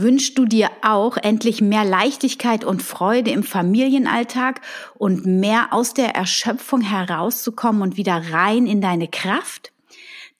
[0.00, 4.60] Wünschst du dir auch endlich mehr Leichtigkeit und Freude im Familienalltag
[4.96, 9.72] und mehr aus der Erschöpfung herauszukommen und wieder rein in deine Kraft?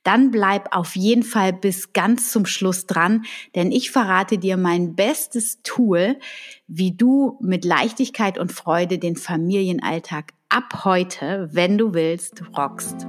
[0.04, 3.24] Dann bleib auf jeden Fall bis ganz zum Schluss dran,
[3.56, 6.20] denn ich verrate dir mein bestes Tool,
[6.68, 13.08] wie du mit Leichtigkeit und Freude den Familienalltag ab heute, wenn du willst, rockst.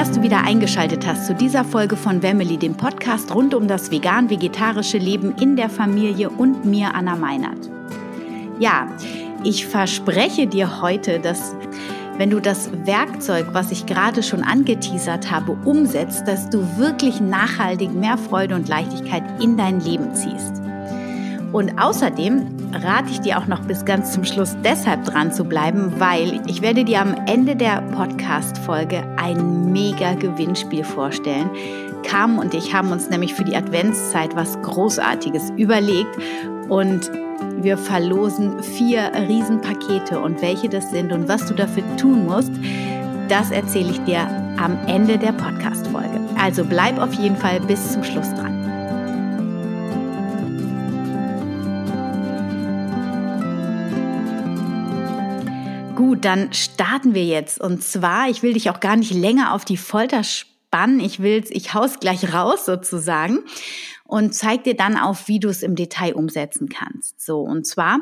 [0.00, 3.90] Dass du wieder eingeschaltet hast zu dieser Folge von Wemmeli, dem Podcast rund um das
[3.90, 7.68] vegan-vegetarische Leben in der Familie und mir, Anna Meinert.
[8.58, 8.86] Ja,
[9.44, 11.54] ich verspreche dir heute, dass
[12.16, 17.92] wenn du das Werkzeug, was ich gerade schon angeteasert habe, umsetzt, dass du wirklich nachhaltig
[17.92, 20.62] mehr Freude und Leichtigkeit in dein Leben ziehst.
[21.52, 25.94] Und außerdem rate ich dir auch noch bis ganz zum Schluss deshalb dran zu bleiben,
[25.98, 31.50] weil ich werde dir am Ende der Podcast-Folge ein mega Gewinnspiel vorstellen.
[32.04, 36.16] Kam und ich haben uns nämlich für die Adventszeit was Großartiges überlegt
[36.68, 37.10] und
[37.56, 42.52] wir verlosen vier Riesenpakete und welche das sind und was du dafür tun musst,
[43.28, 44.20] das erzähle ich dir
[44.58, 46.20] am Ende der Podcast-Folge.
[46.40, 48.59] Also bleib auf jeden Fall bis zum Schluss dran.
[56.00, 57.60] Gut, dann starten wir jetzt.
[57.60, 60.98] Und zwar, ich will dich auch gar nicht länger auf die Folter spannen.
[60.98, 63.40] Ich will's, ich haus gleich raus sozusagen
[64.04, 67.20] und zeig dir dann auf, wie du es im Detail umsetzen kannst.
[67.20, 67.98] So, und zwar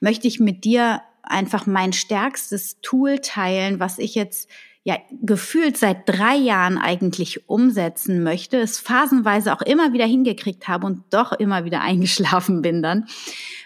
[0.00, 4.48] möchte ich mit dir einfach mein stärkstes Tool teilen, was ich jetzt
[4.84, 10.86] ja gefühlt seit drei Jahren eigentlich umsetzen möchte, es phasenweise auch immer wieder hingekriegt habe
[10.86, 13.08] und doch immer wieder eingeschlafen bin dann.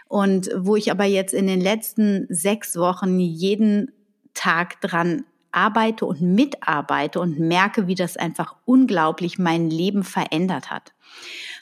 [0.08, 3.92] Und wo ich aber jetzt in den letzten sechs Wochen jeden
[4.34, 10.92] Tag dran arbeite und mitarbeite und merke, wie das einfach unglaublich mein Leben verändert hat.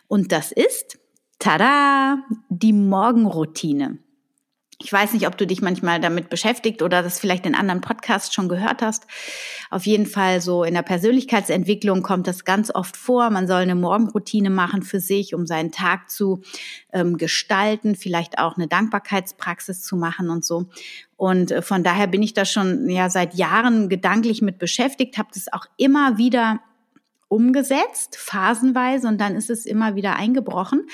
[0.08, 0.98] Und das ist,
[1.38, 2.18] tada,
[2.48, 3.98] die Morgenroutine.
[4.84, 8.34] Ich weiß nicht, ob du dich manchmal damit beschäftigt oder das vielleicht in anderen Podcasts
[8.34, 9.06] schon gehört hast.
[9.70, 13.30] Auf jeden Fall so in der Persönlichkeitsentwicklung kommt das ganz oft vor.
[13.30, 16.42] Man soll eine Morgenroutine machen für sich, um seinen Tag zu
[16.92, 20.66] ähm, gestalten, vielleicht auch eine Dankbarkeitspraxis zu machen und so.
[21.16, 25.30] Und äh, von daher bin ich da schon ja seit Jahren gedanklich mit beschäftigt, habe
[25.32, 26.60] das auch immer wieder
[27.28, 30.86] umgesetzt, phasenweise, und dann ist es immer wieder eingebrochen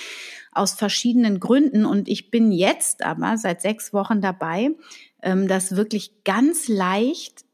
[0.52, 1.84] aus verschiedenen Gründen.
[1.84, 4.70] Und ich bin jetzt aber seit sechs Wochen dabei,
[5.22, 7.44] ähm, das wirklich ganz leicht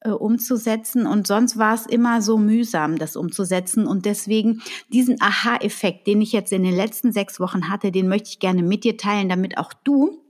[0.00, 1.06] äh, umzusetzen.
[1.06, 3.86] Und sonst war es immer so mühsam, das umzusetzen.
[3.86, 4.62] Und deswegen
[4.92, 8.62] diesen Aha-Effekt, den ich jetzt in den letzten sechs Wochen hatte, den möchte ich gerne
[8.62, 10.21] mit dir teilen, damit auch du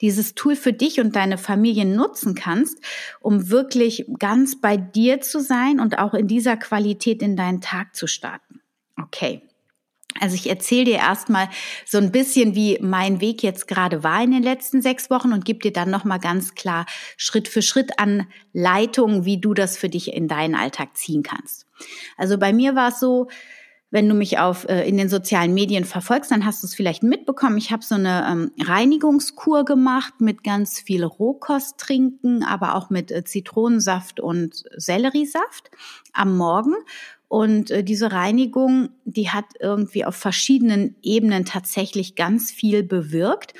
[0.00, 2.78] dieses Tool für dich und deine Familie nutzen kannst,
[3.20, 7.94] um wirklich ganz bei dir zu sein und auch in dieser Qualität in deinen Tag
[7.94, 8.60] zu starten.
[9.00, 9.42] Okay.
[10.20, 11.48] Also ich erzähle dir erstmal
[11.84, 15.44] so ein bisschen, wie mein Weg jetzt gerade war in den letzten sechs Wochen und
[15.44, 19.88] gebe dir dann nochmal ganz klar Schritt für Schritt an Leitungen, wie du das für
[19.88, 21.66] dich in deinen Alltag ziehen kannst.
[22.16, 23.28] Also bei mir war es so,
[23.90, 27.02] wenn du mich auf äh, in den sozialen Medien verfolgst, dann hast du es vielleicht
[27.02, 27.56] mitbekommen.
[27.56, 33.12] Ich habe so eine ähm, Reinigungskur gemacht mit ganz viel Rohkost trinken, aber auch mit
[33.12, 35.70] äh, Zitronensaft und Selleriesaft
[36.12, 36.74] am Morgen.
[37.28, 43.54] Und äh, diese Reinigung, die hat irgendwie auf verschiedenen Ebenen tatsächlich ganz viel bewirkt.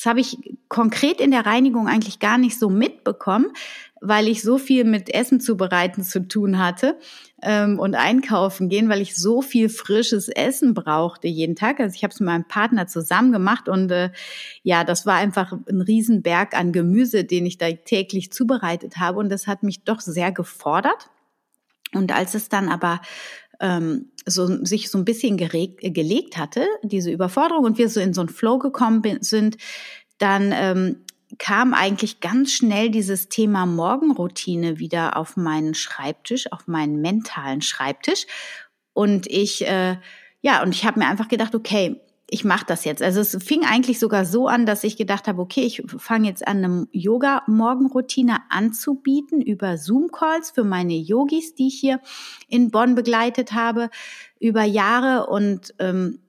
[0.00, 0.38] Das habe ich
[0.68, 3.52] konkret in der Reinigung eigentlich gar nicht so mitbekommen,
[4.00, 6.98] weil ich so viel mit Essen zubereiten zu tun hatte
[7.42, 11.80] ähm, und einkaufen gehen, weil ich so viel frisches Essen brauchte jeden Tag.
[11.80, 14.10] Also ich habe es mit meinem Partner zusammen gemacht und äh,
[14.62, 19.28] ja, das war einfach ein Riesenberg an Gemüse, den ich da täglich zubereitet habe und
[19.28, 21.10] das hat mich doch sehr gefordert.
[21.92, 23.00] Und als es dann aber
[23.60, 28.14] ähm, so, sich so ein bisschen geregt, gelegt hatte, diese Überforderung, und wir so in
[28.14, 29.56] so einen Flow gekommen sind,
[30.18, 30.96] dann ähm,
[31.38, 38.26] kam eigentlich ganz schnell dieses Thema Morgenroutine wieder auf meinen Schreibtisch, auf meinen mentalen Schreibtisch.
[38.92, 39.96] Und ich, äh,
[40.40, 42.00] ja, und ich habe mir einfach gedacht, okay,
[42.32, 43.02] ich mache das jetzt.
[43.02, 46.46] Also es fing eigentlich sogar so an, dass ich gedacht habe, okay, ich fange jetzt
[46.46, 52.00] an, eine Yoga-Morgenroutine anzubieten über Zoom-Calls für meine Yogis, die ich hier
[52.48, 53.90] in Bonn begleitet habe
[54.38, 56.20] über Jahre und ähm,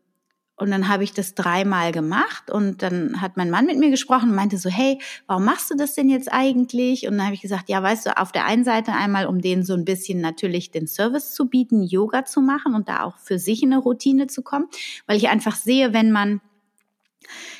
[0.61, 4.29] und dann habe ich das dreimal gemacht und dann hat mein Mann mit mir gesprochen
[4.29, 7.07] und meinte so, hey, warum machst du das denn jetzt eigentlich?
[7.07, 9.63] Und dann habe ich gesagt, ja, weißt du, auf der einen Seite einmal, um denen
[9.63, 13.39] so ein bisschen natürlich den Service zu bieten, Yoga zu machen und da auch für
[13.39, 14.67] sich in eine Routine zu kommen,
[15.07, 16.41] weil ich einfach sehe, wenn man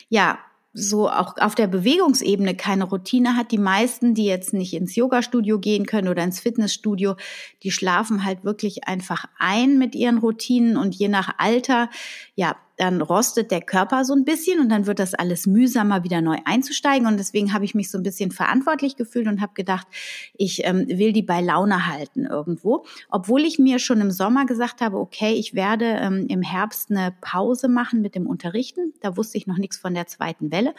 [0.10, 0.38] ja
[0.74, 3.52] so auch auf der Bewegungsebene keine Routine hat.
[3.52, 7.16] Die meisten, die jetzt nicht ins Yoga-Studio gehen können oder ins Fitnessstudio,
[7.64, 11.90] die schlafen halt wirklich einfach ein mit ihren Routinen und je nach Alter,
[12.36, 16.22] ja, dann rostet der Körper so ein bisschen und dann wird das alles mühsamer wieder
[16.22, 17.08] neu einzusteigen.
[17.08, 19.88] Und deswegen habe ich mich so ein bisschen verantwortlich gefühlt und habe gedacht,
[20.36, 22.86] ich ähm, will die bei Laune halten irgendwo.
[23.10, 27.14] Obwohl ich mir schon im Sommer gesagt habe, okay, ich werde ähm, im Herbst eine
[27.22, 28.94] Pause machen mit dem Unterrichten.
[29.02, 30.74] Da wusste ich noch nichts von der zweiten Welle.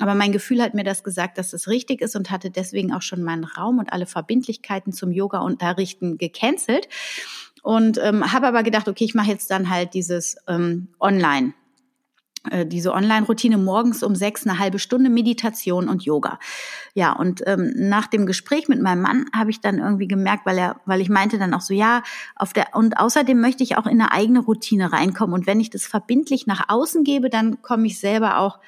[0.00, 3.02] Aber mein Gefühl hat mir das gesagt, dass es richtig ist und hatte deswegen auch
[3.02, 6.88] schon meinen Raum und alle Verbindlichkeiten zum Yoga-Unterrichten gecancelt
[7.68, 11.52] und ähm, habe aber gedacht, okay, ich mache jetzt dann halt dieses ähm, Online
[12.50, 16.38] äh, diese Online-Routine morgens um sechs eine halbe Stunde Meditation und Yoga.
[16.94, 20.56] Ja, und ähm, nach dem Gespräch mit meinem Mann habe ich dann irgendwie gemerkt, weil
[20.56, 22.02] er, weil ich meinte dann auch so, ja,
[22.36, 25.34] auf der und außerdem möchte ich auch in eine eigene Routine reinkommen.
[25.34, 28.60] Und wenn ich das verbindlich nach außen gebe, dann komme ich selber auch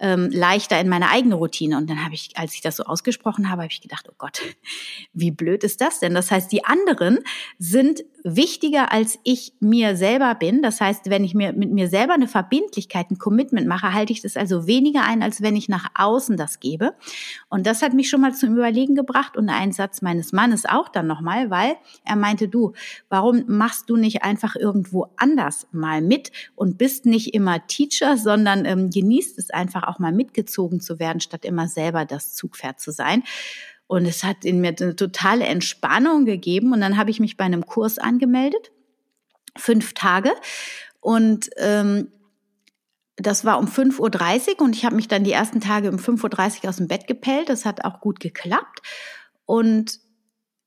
[0.00, 1.78] ähm, leichter in meine eigene Routine.
[1.78, 4.40] Und dann habe ich, als ich das so ausgesprochen habe, habe ich gedacht, oh Gott,
[5.12, 6.14] wie blöd ist das denn?
[6.14, 7.20] Das heißt, die anderen
[7.58, 10.62] sind wichtiger als ich mir selber bin.
[10.62, 14.22] Das heißt, wenn ich mir mit mir selber eine Verbindlichkeit, ein Commitment mache, halte ich
[14.22, 16.94] das also weniger ein, als wenn ich nach außen das gebe.
[17.50, 20.88] Und das hat mich schon mal zum Überlegen gebracht und ein Satz meines Mannes auch
[20.88, 22.72] dann nochmal, weil er meinte, du,
[23.10, 28.64] warum machst du nicht einfach irgendwo anders mal mit und bist nicht immer Teacher, sondern
[28.64, 32.90] ähm, genießt es einfach auch mal mitgezogen zu werden, statt immer selber das Zugpferd zu
[32.90, 33.22] sein.
[33.86, 36.72] Und es hat in mir eine totale Entspannung gegeben.
[36.72, 38.72] Und dann habe ich mich bei einem Kurs angemeldet,
[39.56, 40.32] fünf Tage.
[41.00, 42.08] Und ähm,
[43.16, 46.64] das war um 5.30 Uhr und ich habe mich dann die ersten Tage um 5.30
[46.64, 47.48] Uhr aus dem Bett gepellt.
[47.48, 48.80] Das hat auch gut geklappt.
[49.44, 50.00] Und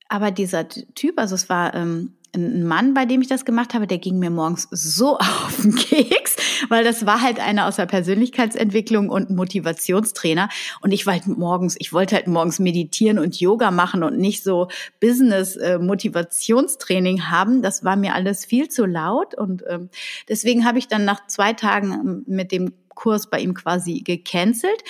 [0.10, 3.88] aber dieser Typ, also es war ähm, ein Mann, bei dem ich das gemacht habe,
[3.88, 6.35] der ging mir morgens so auf den Keks,
[6.69, 10.50] weil das war halt einer aus der Persönlichkeitsentwicklung und Motivationstrainer.
[10.81, 14.44] Und ich wollte halt morgens, ich wollte halt morgens meditieren und Yoga machen und nicht
[14.44, 14.68] so
[15.00, 17.62] Business-Motivationstraining äh, haben.
[17.62, 19.35] Das war mir alles viel zu laut.
[19.35, 19.89] Und ähm,
[20.27, 24.83] deswegen habe ich dann nach zwei Tagen ähm, mit dem Kurs bei ihm quasi gecancelt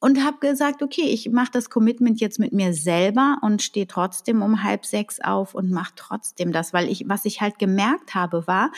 [0.00, 4.42] und habe gesagt, okay, ich mache das Commitment jetzt mit mir selber und stehe trotzdem
[4.42, 8.46] um halb sechs auf und mache trotzdem das, weil ich, was ich halt gemerkt habe,
[8.46, 8.70] war,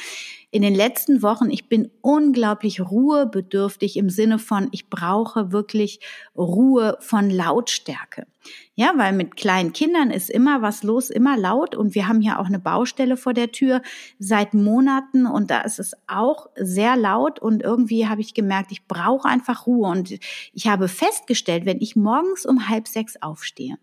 [0.51, 6.01] in den letzten Wochen, ich bin unglaublich ruhebedürftig im Sinne von, ich brauche wirklich
[6.37, 8.27] Ruhe von Lautstärke.
[8.75, 11.75] Ja, weil mit kleinen Kindern ist immer was los, immer laut.
[11.75, 13.83] Und wir haben hier auch eine Baustelle vor der Tür
[14.19, 15.27] seit Monaten.
[15.27, 17.39] Und da ist es auch sehr laut.
[17.39, 19.89] Und irgendwie habe ich gemerkt, ich brauche einfach Ruhe.
[19.89, 20.19] Und
[20.53, 23.77] ich habe festgestellt, wenn ich morgens um halb sechs aufstehe,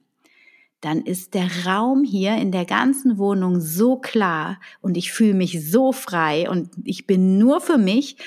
[0.82, 4.60] dann ist der Raum hier in der ganzen Wohnung so klar.
[4.82, 6.50] Und ich fühle mich so frei.
[6.50, 8.18] Und ich bin nur für mich.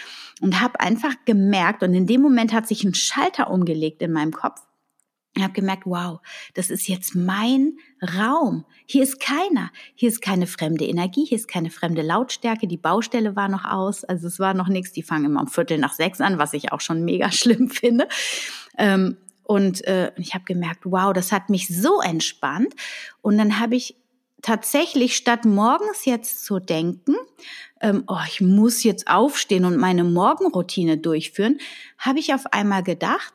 [0.41, 4.33] Und habe einfach gemerkt und in dem Moment hat sich ein Schalter umgelegt in meinem
[4.33, 4.63] Kopf.
[5.37, 6.21] Ich habe gemerkt, wow,
[6.55, 7.79] das ist jetzt mein
[8.17, 8.65] Raum.
[8.87, 9.71] Hier ist keiner.
[9.95, 12.67] Hier ist keine fremde Energie, hier ist keine fremde Lautstärke.
[12.67, 14.93] Die Baustelle war noch aus, also es war noch nichts.
[14.93, 18.09] Die fangen immer um Viertel nach sechs an, was ich auch schon mega schlimm finde.
[18.77, 22.75] Ähm, und äh, ich habe gemerkt, wow, das hat mich so entspannt.
[23.23, 23.97] Und dann habe ich
[24.43, 27.15] tatsächlich statt morgens jetzt zu denken,
[27.81, 31.59] ähm, oh, ich muss jetzt aufstehen und meine Morgenroutine durchführen,
[31.99, 33.35] habe ich auf einmal gedacht,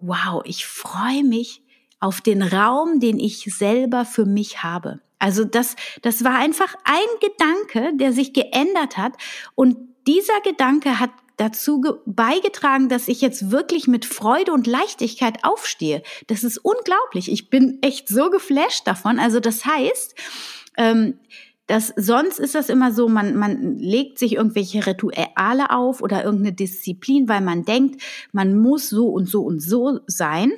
[0.00, 1.62] wow, ich freue mich
[2.00, 5.00] auf den Raum, den ich selber für mich habe.
[5.18, 9.14] Also das, das war einfach ein Gedanke, der sich geändert hat.
[9.54, 9.76] Und
[10.06, 16.02] dieser Gedanke hat dazu beigetragen, dass ich jetzt wirklich mit Freude und Leichtigkeit aufstehe.
[16.26, 17.30] Das ist unglaublich.
[17.30, 19.18] Ich bin echt so geflasht davon.
[19.18, 20.14] Also das heißt,
[20.76, 21.18] ähm,
[21.68, 26.54] dass sonst ist das immer so, man, man legt sich irgendwelche Rituale auf oder irgendeine
[26.54, 30.50] Disziplin, weil man denkt, man muss so und so und so sein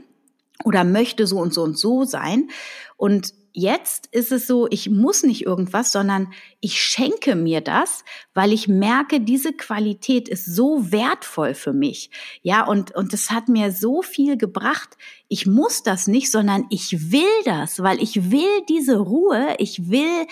[0.64, 2.48] oder möchte so und so und so sein.
[2.96, 8.04] Und jetzt ist es so, ich muss nicht irgendwas, sondern ich schenke mir das,
[8.34, 12.10] weil ich merke, diese Qualität ist so wertvoll für mich.
[12.42, 14.96] Ja, und, und es hat mir so viel gebracht.
[15.28, 20.26] Ich muss das nicht, sondern ich will das, weil ich will diese Ruhe, ich will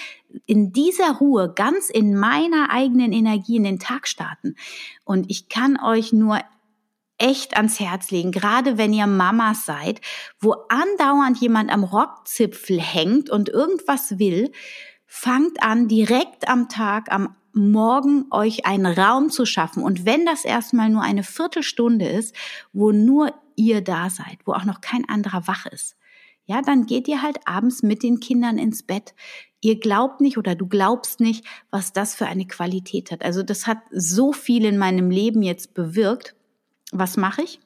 [0.47, 4.57] in dieser Ruhe ganz in meiner eigenen Energie in den Tag starten.
[5.05, 6.41] Und ich kann euch nur
[7.19, 10.01] echt ans Herz legen, gerade wenn ihr Mamas seid,
[10.41, 14.53] wo andauernd jemand am Rockzipfel hängt und irgendwas will,
[15.05, 19.83] fangt an, direkt am Tag, am Morgen euch einen Raum zu schaffen.
[19.83, 22.37] Und wenn das erstmal nur eine Viertelstunde ist,
[22.73, 25.97] wo nur ihr da seid, wo auch noch kein anderer wach ist,
[26.45, 29.15] ja, dann geht ihr halt abends mit den Kindern ins Bett.
[29.61, 33.23] Ihr glaubt nicht oder du glaubst nicht, was das für eine Qualität hat.
[33.23, 36.38] Also das hat so viel in meinem Leben jetzt bewirkt
[36.93, 37.61] was mache ich?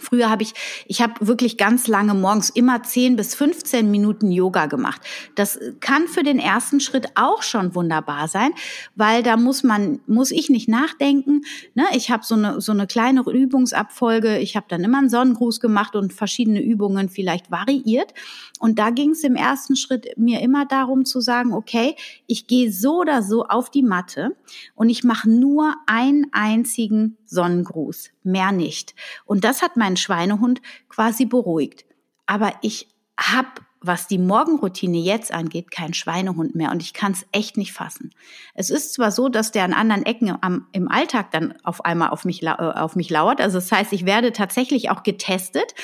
[0.00, 0.54] Früher habe ich,
[0.86, 5.00] ich habe wirklich ganz lange morgens immer 10 bis 15 Minuten Yoga gemacht.
[5.34, 8.52] Das kann für den ersten Schritt auch schon wunderbar sein,
[8.94, 11.42] weil da muss man, muss ich nicht nachdenken.
[11.74, 11.84] Ne?
[11.94, 14.38] Ich habe so eine, so eine kleine Übungsabfolge.
[14.38, 18.14] Ich habe dann immer einen Sonnengruß gemacht und verschiedene Übungen vielleicht variiert.
[18.58, 21.96] Und da ging es im ersten Schritt mir immer darum zu sagen, okay,
[22.26, 24.36] ich gehe so oder so auf die Matte
[24.74, 28.94] und ich mache nur einen einzigen Sonnengruß, mehr nicht.
[29.24, 31.84] Und das hat meinen Schweinehund quasi beruhigt.
[32.26, 33.48] Aber ich habe
[33.80, 38.12] was die Morgenroutine jetzt angeht, kein Schweinehund mehr und ich kann es echt nicht fassen.
[38.54, 42.10] Es ist zwar so, dass der an anderen Ecken am, im Alltag dann auf einmal
[42.10, 43.40] auf mich, äh, auf mich lauert.
[43.40, 45.74] Also das heißt, ich werde tatsächlich auch getestet,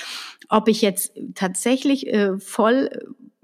[0.49, 2.91] ob ich jetzt tatsächlich äh, voll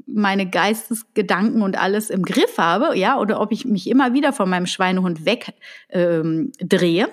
[0.07, 4.50] meine Geistesgedanken und alles im Griff habe, ja, oder ob ich mich immer wieder von
[4.50, 7.04] meinem Schweinehund wegdrehe.
[7.04, 7.12] Ähm.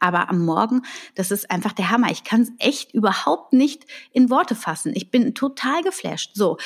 [0.00, 0.82] Aber am Morgen,
[1.14, 2.10] das ist einfach der Hammer.
[2.10, 4.92] Ich kann es echt überhaupt nicht in Worte fassen.
[4.94, 6.32] Ich bin total geflasht.
[6.34, 6.56] So.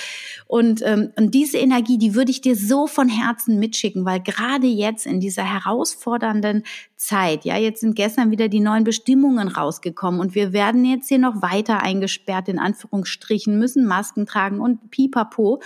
[0.47, 4.67] Und, ähm, und diese Energie, die würde ich dir so von Herzen mitschicken, weil gerade
[4.67, 6.65] jetzt in dieser herausfordernden
[7.01, 11.19] Zeit, ja, jetzt sind gestern wieder die neuen Bestimmungen rausgekommen und wir werden jetzt hier
[11.19, 15.61] noch weiter eingesperrt, in Anführungsstrichen, müssen Masken tragen und pipapo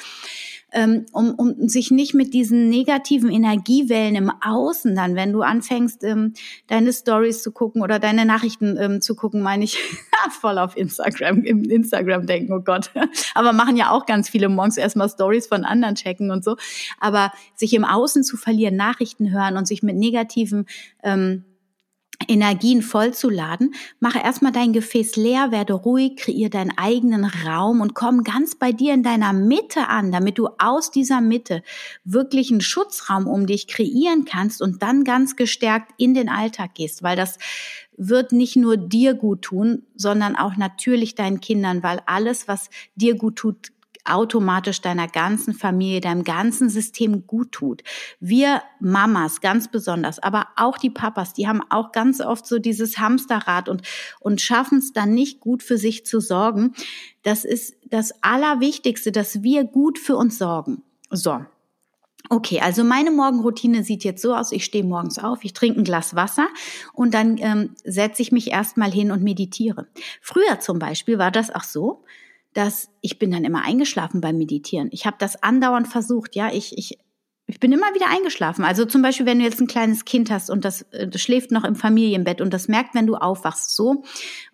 [0.74, 6.02] ähm, um, um sich nicht mit diesen negativen Energiewellen im Außen dann, wenn du anfängst,
[6.04, 6.34] ähm,
[6.66, 9.78] deine Stories zu gucken oder deine Nachrichten ähm, zu gucken, meine ich
[10.30, 12.90] voll auf Instagram, im Instagram denken, oh Gott.
[13.34, 16.56] Aber machen ja auch ganz viele morgens erstmal Stories von anderen checken und so.
[17.00, 20.66] Aber sich im Außen zu verlieren, Nachrichten hören und sich mit negativen
[21.02, 21.44] ähm,
[22.28, 28.22] Energien vollzuladen, mache erstmal dein Gefäß leer, werde ruhig, kreier deinen eigenen Raum und komm
[28.24, 31.62] ganz bei dir in deiner Mitte an, damit du aus dieser Mitte
[32.04, 37.02] wirklich einen Schutzraum um dich kreieren kannst und dann ganz gestärkt in den Alltag gehst,
[37.02, 37.38] weil das
[37.96, 43.16] wird nicht nur dir gut tun, sondern auch natürlich deinen Kindern, weil alles, was dir
[43.16, 43.68] gut tut,
[44.04, 47.82] automatisch deiner ganzen Familie, deinem ganzen System gut tut.
[48.20, 52.98] Wir Mamas ganz besonders, aber auch die Papas, die haben auch ganz oft so dieses
[52.98, 53.82] Hamsterrad und,
[54.20, 56.74] und schaffen es dann nicht gut für sich zu sorgen.
[57.22, 60.82] Das ist das Allerwichtigste, dass wir gut für uns sorgen.
[61.10, 61.40] So.
[62.30, 65.84] Okay, also meine Morgenroutine sieht jetzt so aus, ich stehe morgens auf, ich trinke ein
[65.84, 66.48] Glas Wasser
[66.94, 69.88] und dann ähm, setze ich mich erstmal hin und meditiere.
[70.22, 72.02] Früher zum Beispiel war das auch so,
[72.54, 74.88] dass ich bin dann immer eingeschlafen beim Meditieren.
[74.92, 76.98] Ich habe das andauernd versucht, ja, ich, ich,
[77.46, 78.64] ich bin immer wieder eingeschlafen.
[78.64, 81.50] Also zum Beispiel, wenn du jetzt ein kleines Kind hast und das, äh, das schläft
[81.50, 84.04] noch im Familienbett und das merkt, wenn du aufwachst, so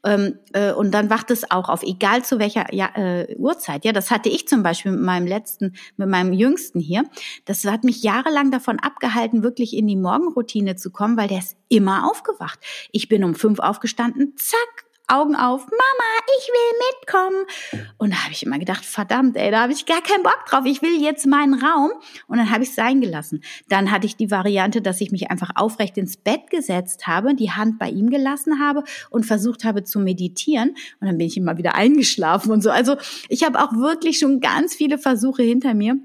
[0.03, 3.85] ähm, äh, und dann wacht es auch auf, egal zu welcher ja, äh, Uhrzeit.
[3.85, 7.05] Ja, das hatte ich zum Beispiel mit meinem letzten, mit meinem Jüngsten hier.
[7.45, 11.57] Das hat mich jahrelang davon abgehalten, wirklich in die Morgenroutine zu kommen, weil der ist
[11.69, 12.59] immer aufgewacht.
[12.91, 17.89] Ich bin um fünf aufgestanden, zack, Augen auf, Mama, ich will mitkommen.
[17.99, 20.65] Und da habe ich immer gedacht, verdammt, ey, da habe ich gar keinen Bock drauf.
[20.67, 21.91] Ich will jetzt meinen Raum.
[22.29, 23.43] Und dann habe ich es sein gelassen.
[23.69, 27.51] Dann hatte ich die Variante, dass ich mich einfach aufrecht ins Bett gesetzt habe, die
[27.51, 30.71] Hand bei ihm gelassen habe und versucht habe zu meditieren.
[31.01, 32.71] Und dann bin ich immer wieder eingeschlafen und so.
[32.71, 32.97] Also
[33.29, 35.97] ich habe auch wirklich schon ganz viele Versuche hinter mir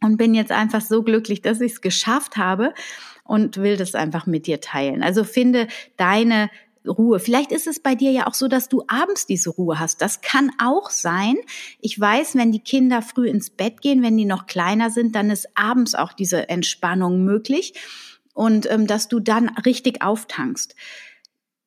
[0.00, 2.74] und bin jetzt einfach so glücklich, dass ich es geschafft habe
[3.24, 5.02] und will das einfach mit dir teilen.
[5.02, 6.50] Also finde deine
[6.86, 7.20] Ruhe.
[7.20, 10.02] Vielleicht ist es bei dir ja auch so, dass du abends diese Ruhe hast.
[10.02, 11.36] Das kann auch sein.
[11.80, 15.30] Ich weiß, wenn die Kinder früh ins Bett gehen, wenn die noch kleiner sind, dann
[15.30, 17.74] ist abends auch diese Entspannung möglich
[18.34, 20.74] und ähm, dass du dann richtig auftankst.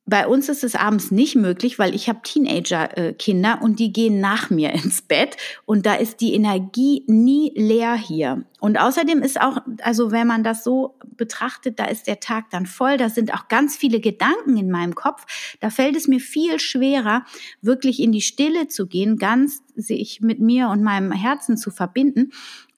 [0.07, 4.49] Bei uns ist es abends nicht möglich, weil ich habe Teenager-Kinder und die gehen nach
[4.51, 5.35] mir ins Bett
[5.65, 8.45] und da ist die Energie nie leer hier.
[8.59, 12.65] Und außerdem ist auch, also wenn man das so betrachtet, da ist der Tag dann
[12.65, 15.25] voll, da sind auch ganz viele Gedanken in meinem Kopf.
[15.59, 17.25] Da fällt es mir viel schwerer,
[17.61, 22.31] wirklich in die Stille zu gehen, ganz sich mit mir und meinem Herzen zu verbinden.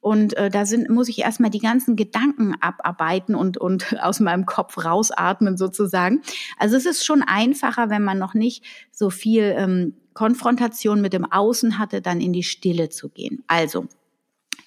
[0.07, 4.45] Und äh, da sind, muss ich erstmal die ganzen Gedanken abarbeiten und, und aus meinem
[4.45, 6.21] Kopf rausatmen sozusagen.
[6.57, 11.29] Also es ist schon einfacher, wenn man noch nicht so viel ähm, Konfrontation mit dem
[11.29, 13.43] Außen hatte, dann in die Stille zu gehen.
[13.47, 13.87] Also,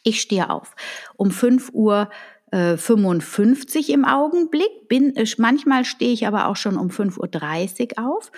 [0.02, 0.75] ich stehe auf.
[1.16, 2.11] Um 5 Uhr
[2.52, 4.88] 55 äh, im Augenblick.
[4.88, 8.30] Bin, manchmal stehe ich aber auch schon um 5.30 Uhr auf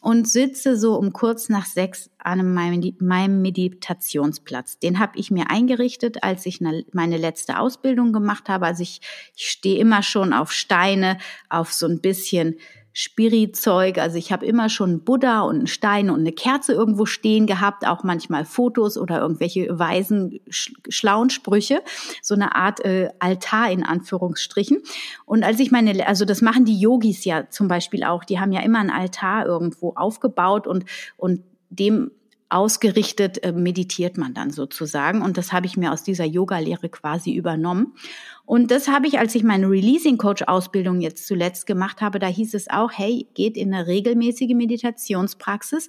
[0.00, 4.78] und sitze so um kurz nach sechs an meinem Meditationsplatz.
[4.78, 8.66] Den habe ich mir eingerichtet, als ich meine letzte Ausbildung gemacht habe.
[8.66, 9.00] Also ich,
[9.36, 12.56] ich stehe immer schon auf Steine, auf so ein bisschen
[12.98, 13.98] Spiritzeug.
[13.98, 17.86] Also ich habe immer schon Buddha und einen Stein und eine Kerze irgendwo stehen gehabt,
[17.86, 21.82] auch manchmal Fotos oder irgendwelche weisen, schlauen Sprüche.
[22.22, 24.78] So eine Art äh, Altar in Anführungsstrichen.
[25.26, 28.50] Und als ich meine, also das machen die Yogis ja zum Beispiel auch, die haben
[28.50, 30.86] ja immer einen Altar irgendwo aufgebaut und,
[31.18, 32.12] und dem
[32.48, 35.20] ausgerichtet äh, meditiert man dann sozusagen.
[35.20, 37.94] Und das habe ich mir aus dieser Yoga-Lehre quasi übernommen.
[38.46, 42.28] Und das habe ich, als ich meine Releasing Coach Ausbildung jetzt zuletzt gemacht habe, da
[42.28, 45.88] hieß es auch, hey, geht in eine regelmäßige Meditationspraxis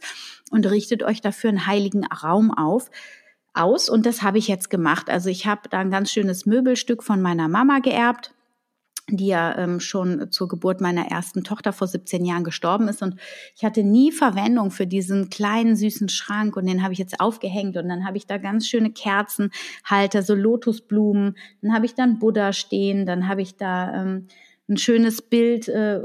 [0.49, 2.89] und richtet euch dafür einen heiligen Raum auf
[3.53, 5.09] aus und das habe ich jetzt gemacht.
[5.09, 8.33] Also ich habe da ein ganz schönes Möbelstück von meiner Mama geerbt
[9.09, 13.01] die ja ähm, schon zur Geburt meiner ersten Tochter vor 17 Jahren gestorben ist.
[13.01, 13.15] Und
[13.55, 17.77] ich hatte nie Verwendung für diesen kleinen süßen Schrank und den habe ich jetzt aufgehängt
[17.77, 21.37] und dann habe ich da ganz schöne Kerzenhalter, so Lotusblumen.
[21.61, 24.27] Dann habe ich dann Buddha stehen, dann habe ich da ähm,
[24.69, 26.01] ein schönes Bild äh,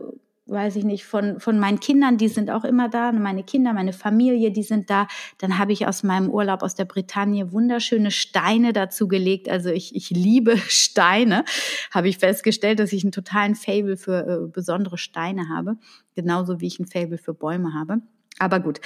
[0.46, 3.92] weiß ich nicht, von, von meinen Kindern, die sind auch immer da, meine Kinder, meine
[3.92, 5.06] Familie, die sind da.
[5.38, 9.48] Dann habe ich aus meinem Urlaub aus der Bretagne wunderschöne Steine dazu gelegt.
[9.48, 11.44] Also ich, ich liebe Steine.
[11.92, 15.76] Habe ich festgestellt, dass ich einen totalen Fable für äh, besondere Steine habe.
[16.14, 18.00] Genauso wie ich ein Fable für Bäume habe.
[18.38, 18.80] Aber gut,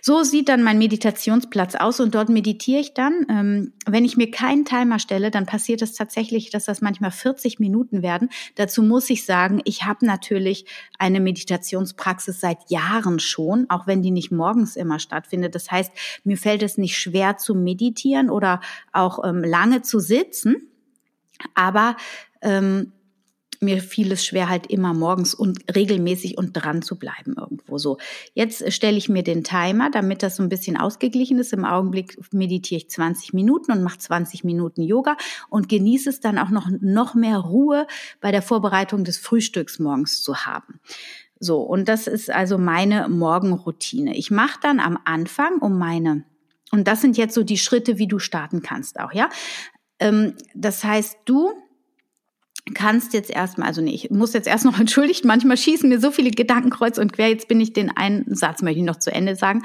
[0.00, 3.26] so sieht dann mein Meditationsplatz aus und dort meditiere ich dann.
[3.28, 7.58] Ähm, wenn ich mir keinen Timer stelle, dann passiert es tatsächlich, dass das manchmal 40
[7.58, 8.30] Minuten werden.
[8.54, 10.66] Dazu muss ich sagen, ich habe natürlich
[10.98, 15.54] eine Meditationspraxis seit Jahren schon, auch wenn die nicht morgens immer stattfindet.
[15.56, 15.92] Das heißt,
[16.24, 18.60] mir fällt es nicht schwer zu meditieren oder
[18.92, 20.68] auch ähm, lange zu sitzen.
[21.54, 21.96] Aber
[22.40, 22.92] ähm,
[23.62, 27.98] mir fiel es schwer, halt immer morgens und regelmäßig und dran zu bleiben irgendwo so.
[28.34, 31.52] Jetzt stelle ich mir den Timer, damit das so ein bisschen ausgeglichen ist.
[31.52, 35.16] Im Augenblick meditiere ich 20 Minuten und mache 20 Minuten Yoga
[35.48, 37.86] und genieße es dann auch noch, noch mehr Ruhe
[38.20, 40.80] bei der Vorbereitung des Frühstücks morgens zu haben.
[41.38, 44.16] So, und das ist also meine Morgenroutine.
[44.16, 46.24] Ich mache dann am Anfang um meine,
[46.70, 49.28] und das sind jetzt so die Schritte, wie du starten kannst auch, ja.
[49.98, 51.52] Ähm, das heißt, du
[52.74, 56.10] kannst jetzt erstmal, also nee, ich muss jetzt erst noch entschuldigt, manchmal schießen mir so
[56.10, 59.12] viele Gedanken kreuz und quer, jetzt bin ich den einen Satz, möchte ich noch zu
[59.12, 59.62] Ende sagen.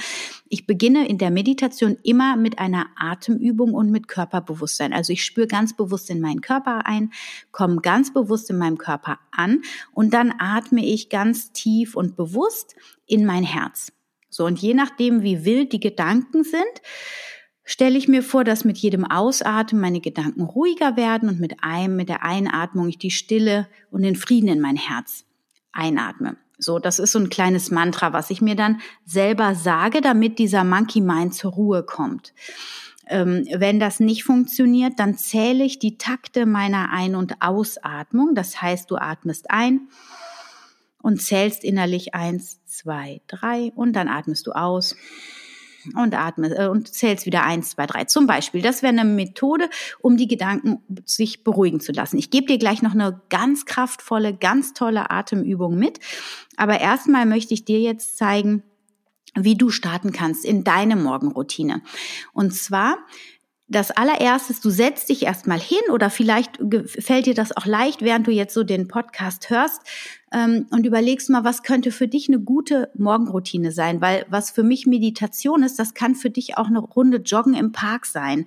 [0.49, 4.93] Ich beginne in der Meditation immer mit einer Atemübung und mit Körperbewusstsein.
[4.93, 7.11] Also ich spüre ganz bewusst in meinen Körper ein,
[7.51, 9.61] komme ganz bewusst in meinem Körper an
[9.93, 13.91] und dann atme ich ganz tief und bewusst in mein Herz.
[14.29, 16.63] So, und je nachdem, wie wild die Gedanken sind,
[17.67, 21.97] stelle ich mir vor, dass mit jedem Ausatmen meine Gedanken ruhiger werden und mit einem,
[21.97, 25.25] mit der Einatmung ich die Stille und den Frieden in mein Herz
[25.73, 26.37] einatme.
[26.57, 30.63] So, das ist so ein kleines Mantra, was ich mir dann selber sage, damit dieser
[30.63, 32.33] Monkey Mind zur Ruhe kommt.
[33.05, 38.33] Ähm, wenn das nicht funktioniert, dann zähle ich die Takte meiner Ein- und Ausatmung.
[38.33, 39.89] Das heißt, du atmest ein
[41.01, 44.95] und zählst innerlich eins, zwei, drei und dann atmest du aus
[45.95, 48.05] und atme äh, und zählst wieder eins, zwei, drei.
[48.05, 52.17] Zum Beispiel, das wäre eine Methode, um die Gedanken sich beruhigen zu lassen.
[52.17, 55.99] Ich gebe dir gleich noch eine ganz kraftvolle, ganz tolle Atemübung mit.
[56.55, 58.63] Aber erstmal möchte ich dir jetzt zeigen,
[59.35, 61.81] wie du starten kannst in deine Morgenroutine.
[62.33, 62.97] Und zwar
[63.69, 68.25] das allererstes, du setzt dich erstmal hin oder vielleicht fällt dir das auch leicht, während
[68.25, 69.81] du jetzt so den Podcast hörst
[70.33, 74.63] ähm, und überlegst mal, was könnte für dich eine gute Morgenroutine sein, weil was für
[74.63, 78.45] mich Meditation ist, das kann für dich auch eine Runde Joggen im Park sein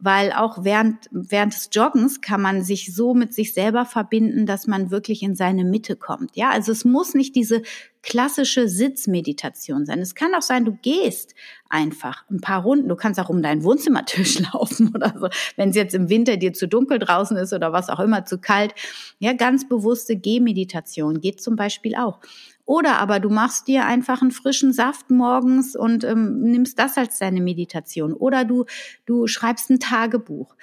[0.00, 4.68] weil auch während, während des Joggens kann man sich so mit sich selber verbinden, dass
[4.68, 6.36] man wirklich in seine Mitte kommt.
[6.36, 7.62] Ja, also es muss nicht diese
[8.00, 9.98] klassische Sitzmeditation sein.
[9.98, 11.34] Es kann auch sein, du gehst
[11.68, 12.88] einfach ein paar Runden.
[12.88, 16.52] Du kannst auch um deinen Wohnzimmertisch laufen oder so, wenn es jetzt im Winter dir
[16.52, 18.74] zu dunkel draußen ist oder was auch immer, zu kalt.
[19.18, 22.20] Ja, ganz bewusste Gehmeditation geht zum Beispiel auch.
[22.64, 27.18] Oder aber du machst dir einfach einen frischen Saft morgens und ähm, nimmst das als
[27.18, 28.12] deine Meditation.
[28.12, 28.66] Oder du,
[29.06, 30.54] du schreibst ein Tagebuch.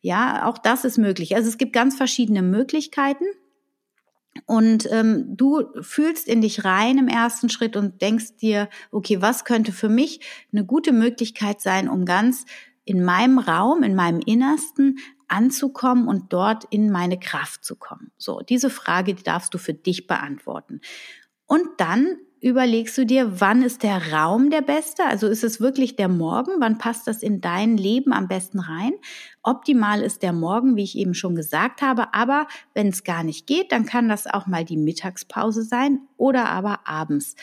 [0.00, 1.34] Ja, auch das ist möglich.
[1.34, 3.24] Also es gibt ganz verschiedene Möglichkeiten.
[4.46, 9.44] Und ähm, du fühlst in dich rein im ersten Schritt und denkst dir, okay, was
[9.44, 10.20] könnte für mich
[10.52, 12.44] eine gute Möglichkeit sein, um ganz
[12.84, 18.10] in meinem Raum, in meinem Innersten anzukommen und dort in meine Kraft zu kommen?
[18.16, 20.80] So, diese Frage die darfst du für dich beantworten.
[21.46, 25.04] Und dann überlegst du dir, wann ist der Raum der beste?
[25.04, 26.52] Also ist es wirklich der Morgen?
[26.60, 28.92] Wann passt das in dein Leben am besten rein?
[29.42, 32.14] Optimal ist der Morgen, wie ich eben schon gesagt habe.
[32.14, 36.48] Aber wenn es gar nicht geht, dann kann das auch mal die Mittagspause sein oder
[36.48, 37.34] aber abends.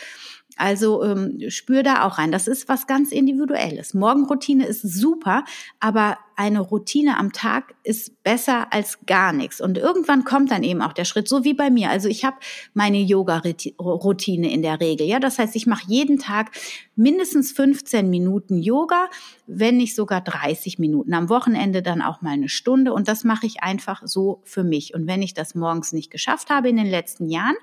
[0.55, 2.31] Also ähm, spür da auch rein.
[2.31, 3.93] Das ist was ganz Individuelles.
[3.93, 5.43] Morgenroutine ist super,
[5.79, 9.61] aber eine Routine am Tag ist besser als gar nichts.
[9.61, 11.89] Und irgendwann kommt dann eben auch der Schritt, so wie bei mir.
[11.89, 12.37] Also ich habe
[12.73, 15.07] meine Yoga-Routine in der Regel.
[15.07, 16.51] Ja, das heißt, ich mache jeden Tag
[16.95, 19.09] mindestens 15 Minuten Yoga,
[19.47, 21.13] wenn nicht sogar 30 Minuten.
[21.13, 22.93] Am Wochenende dann auch mal eine Stunde.
[22.93, 24.93] Und das mache ich einfach so für mich.
[24.93, 27.55] Und wenn ich das morgens nicht geschafft habe in den letzten Jahren,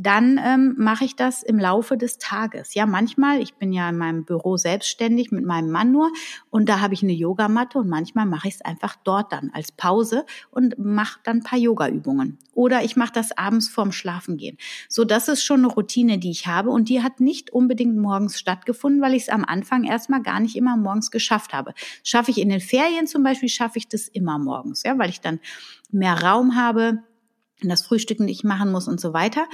[0.00, 2.74] dann ähm, mache ich das im Laufe des Tages.
[2.74, 6.12] Ja, manchmal, ich bin ja in meinem Büro selbstständig mit meinem Mann nur
[6.50, 9.72] und da habe ich eine Yogamatte und manchmal mache ich es einfach dort dann als
[9.72, 12.38] Pause und mache dann ein paar Yogaübungen.
[12.54, 14.56] Oder ich mache das abends vorm Schlafengehen.
[14.88, 18.38] So, das ist schon eine Routine, die ich habe und die hat nicht unbedingt morgens
[18.38, 21.74] stattgefunden, weil ich es am Anfang erstmal gar nicht immer morgens geschafft habe.
[22.04, 25.20] Schaffe ich in den Ferien zum Beispiel, schaffe ich das immer morgens, ja, weil ich
[25.20, 25.40] dann
[25.90, 27.02] mehr Raum habe
[27.62, 29.46] das Frühstück nicht machen muss und so weiter.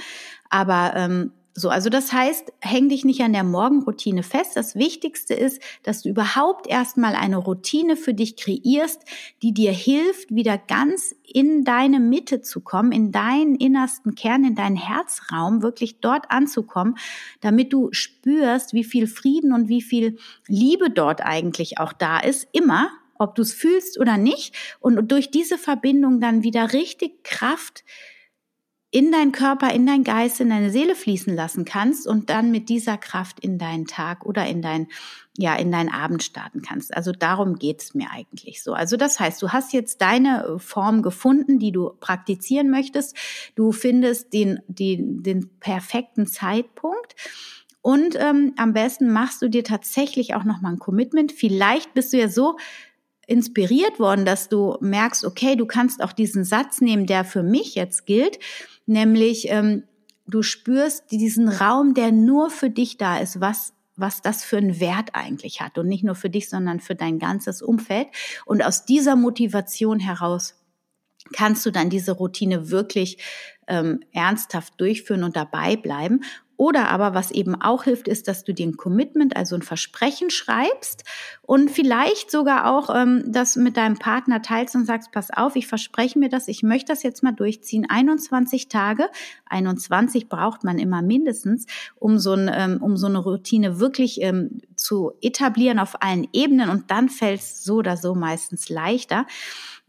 [0.49, 4.57] Aber ähm, so, also das heißt, häng dich nicht an der Morgenroutine fest.
[4.57, 9.01] Das Wichtigste ist, dass du überhaupt erstmal eine Routine für dich kreierst,
[9.41, 14.55] die dir hilft, wieder ganz in deine Mitte zu kommen, in deinen innersten Kern, in
[14.55, 16.97] deinen Herzraum, wirklich dort anzukommen,
[17.39, 22.49] damit du spürst, wie viel Frieden und wie viel Liebe dort eigentlich auch da ist,
[22.51, 24.53] immer, ob du es fühlst oder nicht.
[24.81, 27.85] Und durch diese Verbindung dann wieder richtig Kraft
[28.95, 32.69] in deinen Körper, in deinen Geist, in deine Seele fließen lassen kannst und dann mit
[32.69, 34.87] dieser Kraft in deinen Tag oder in dein,
[35.37, 36.95] ja, in deinen Abend starten kannst.
[36.95, 38.71] Also darum geht's mir eigentlich so.
[38.71, 43.17] Also das heißt, du hast jetzt deine Form gefunden, die du praktizieren möchtest.
[43.55, 47.17] Du findest den, den, den perfekten Zeitpunkt.
[47.81, 51.33] Und ähm, am besten machst du dir tatsächlich auch nochmal ein Commitment.
[51.33, 52.55] Vielleicht bist du ja so
[53.27, 57.75] inspiriert worden, dass du merkst, okay, du kannst auch diesen Satz nehmen, der für mich
[57.75, 58.39] jetzt gilt,
[58.85, 59.83] nämlich ähm,
[60.27, 64.79] du spürst diesen Raum, der nur für dich da ist, was was das für einen
[64.79, 68.07] Wert eigentlich hat und nicht nur für dich, sondern für dein ganzes Umfeld.
[68.45, 70.55] Und aus dieser Motivation heraus
[71.33, 73.17] kannst du dann diese Routine wirklich
[73.67, 76.23] ähm, ernsthaft durchführen und dabei bleiben.
[76.57, 80.29] Oder aber, was eben auch hilft, ist, dass du dir ein Commitment, also ein Versprechen
[80.29, 81.03] schreibst
[81.41, 85.67] und vielleicht sogar auch ähm, das mit deinem Partner teilst und sagst, pass auf, ich
[85.67, 87.87] verspreche mir das, ich möchte das jetzt mal durchziehen.
[87.89, 89.09] 21 Tage,
[89.47, 91.65] 21 braucht man immer mindestens,
[91.95, 96.69] um so, ein, ähm, um so eine Routine wirklich ähm, zu etablieren auf allen Ebenen
[96.69, 99.25] und dann fällt es so oder so meistens leichter.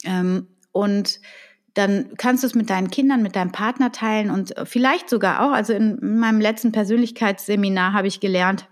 [0.04, 1.20] Ähm, und
[1.76, 5.52] dann kannst du es mit deinen Kindern, mit deinem Partner teilen und vielleicht sogar auch,
[5.52, 8.66] also in meinem letzten Persönlichkeitsseminar habe ich gelernt,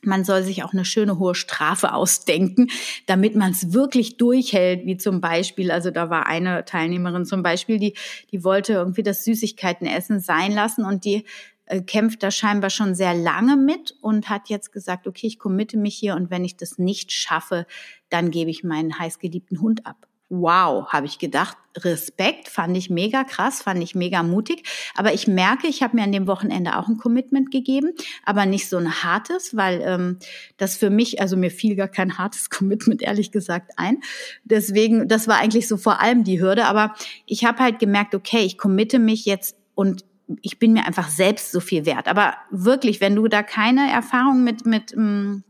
[0.00, 2.68] man soll sich auch eine schöne hohe Strafe ausdenken,
[3.06, 7.78] damit man es wirklich durchhält, wie zum Beispiel, also da war eine Teilnehmerin zum Beispiel,
[7.78, 7.94] die,
[8.30, 11.24] die wollte irgendwie das Süßigkeitenessen sein lassen und die
[11.66, 15.76] äh, kämpft da scheinbar schon sehr lange mit und hat jetzt gesagt, okay, ich committe
[15.76, 17.66] mich hier und wenn ich das nicht schaffe,
[18.08, 20.06] dann gebe ich meinen heißgeliebten Hund ab
[20.40, 21.56] wow, habe ich gedacht.
[21.76, 24.62] Respekt, fand ich mega krass, fand ich mega mutig.
[24.94, 27.94] Aber ich merke, ich habe mir an dem Wochenende auch ein Commitment gegeben,
[28.24, 30.18] aber nicht so ein hartes, weil ähm,
[30.56, 34.02] das für mich, also mir fiel gar kein hartes Commitment, ehrlich gesagt, ein.
[34.44, 36.66] Deswegen, das war eigentlich so vor allem die Hürde.
[36.66, 36.94] Aber
[37.26, 40.04] ich habe halt gemerkt, okay, ich committe mich jetzt und
[40.40, 42.08] ich bin mir einfach selbst so viel wert.
[42.08, 45.42] Aber wirklich, wenn du da keine Erfahrung mit, mit, mm,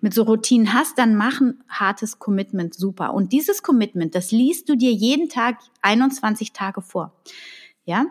[0.00, 3.12] mit so Routinen hast, dann mach ein hartes Commitment super.
[3.14, 7.12] Und dieses Commitment, das liest du dir jeden Tag 21 Tage vor.
[7.84, 8.06] Ja.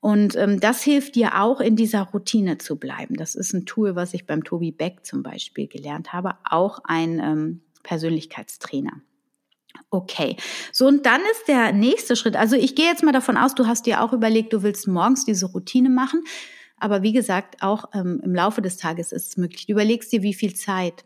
[0.00, 3.16] Und ähm, das hilft dir auch, in dieser Routine zu bleiben.
[3.16, 7.18] Das ist ein Tool, was ich beim Tobi Beck zum Beispiel gelernt habe, auch ein
[7.18, 9.00] ähm, Persönlichkeitstrainer.
[9.90, 10.36] Okay,
[10.72, 12.36] so und dann ist der nächste Schritt.
[12.36, 15.24] Also ich gehe jetzt mal davon aus, du hast dir auch überlegt, du willst morgens
[15.24, 16.22] diese Routine machen.
[16.78, 19.66] Aber wie gesagt, auch ähm, im Laufe des Tages ist es möglich.
[19.66, 21.04] Du überlegst dir, wie viel Zeit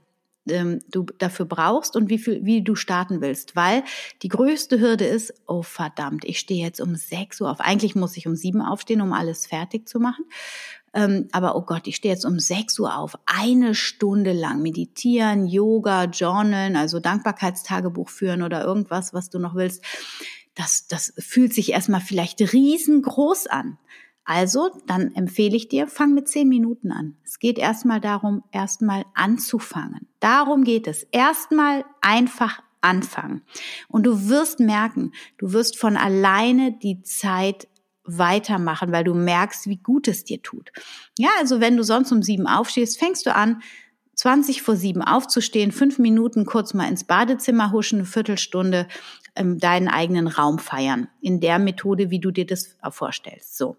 [0.48, 3.56] ähm, du dafür brauchst und wie viel, wie du starten willst.
[3.56, 3.84] Weil
[4.22, 7.60] die größte Hürde ist, oh verdammt, ich stehe jetzt um 6 Uhr auf.
[7.60, 10.24] Eigentlich muss ich um 7 aufstehen, um alles fertig zu machen.
[10.92, 15.46] Ähm, aber oh Gott, ich stehe jetzt um 6 Uhr auf, eine Stunde lang meditieren,
[15.46, 19.84] Yoga, Journalen, also Dankbarkeitstagebuch führen oder irgendwas, was du noch willst.
[20.54, 23.78] Das, das fühlt sich erstmal vielleicht riesengroß an.
[24.24, 27.16] Also, dann empfehle ich dir, fang mit zehn Minuten an.
[27.24, 30.06] Es geht erstmal darum, erstmal anzufangen.
[30.20, 31.04] Darum geht es.
[31.10, 33.42] Erstmal einfach anfangen.
[33.88, 37.66] Und du wirst merken, du wirst von alleine die Zeit
[38.18, 40.70] weitermachen, weil du merkst, wie gut es dir tut.
[41.18, 43.62] Ja, also wenn du sonst um sieben aufstehst, fängst du an,
[44.14, 48.86] 20 vor sieben aufzustehen, fünf Minuten kurz mal ins Badezimmer huschen, eine Viertelstunde
[49.34, 51.08] ähm, deinen eigenen Raum feiern.
[51.20, 53.56] In der Methode, wie du dir das vorstellst.
[53.56, 53.76] So.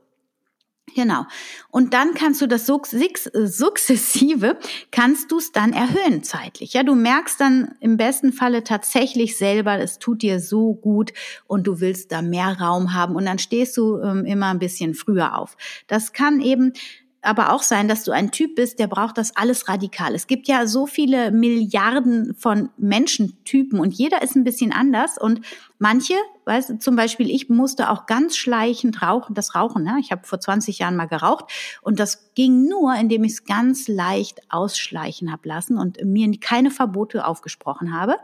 [0.95, 1.25] Genau.
[1.69, 4.57] Und dann kannst du das sukzessive,
[4.91, 6.73] kannst du es dann erhöhen zeitlich.
[6.73, 11.13] Ja, du merkst dann im besten Falle tatsächlich selber, es tut dir so gut
[11.47, 14.93] und du willst da mehr Raum haben und dann stehst du ähm, immer ein bisschen
[14.93, 15.55] früher auf.
[15.87, 16.73] Das kann eben
[17.21, 20.15] aber auch sein, dass du ein Typ bist, der braucht das alles radikal.
[20.15, 25.41] Es gibt ja so viele Milliarden von Menschentypen und jeder ist ein bisschen anders und
[25.77, 29.97] manche, weißt du, zum Beispiel ich musste auch ganz schleichend rauchen, das Rauchen, ne?
[29.99, 31.45] ich habe vor 20 Jahren mal geraucht
[31.81, 36.71] und das ging nur, indem ich es ganz leicht ausschleichen habe lassen und mir keine
[36.71, 38.15] Verbote aufgesprochen habe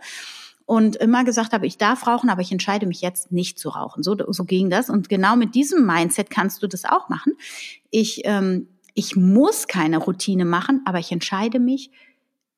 [0.67, 4.03] und immer gesagt habe, ich darf rauchen, aber ich entscheide mich jetzt nicht zu rauchen.
[4.03, 4.89] So, so ging das.
[4.89, 7.33] Und genau mit diesem Mindset kannst du das auch machen.
[7.89, 11.91] Ich ähm, ich muss keine Routine machen, aber ich entscheide mich,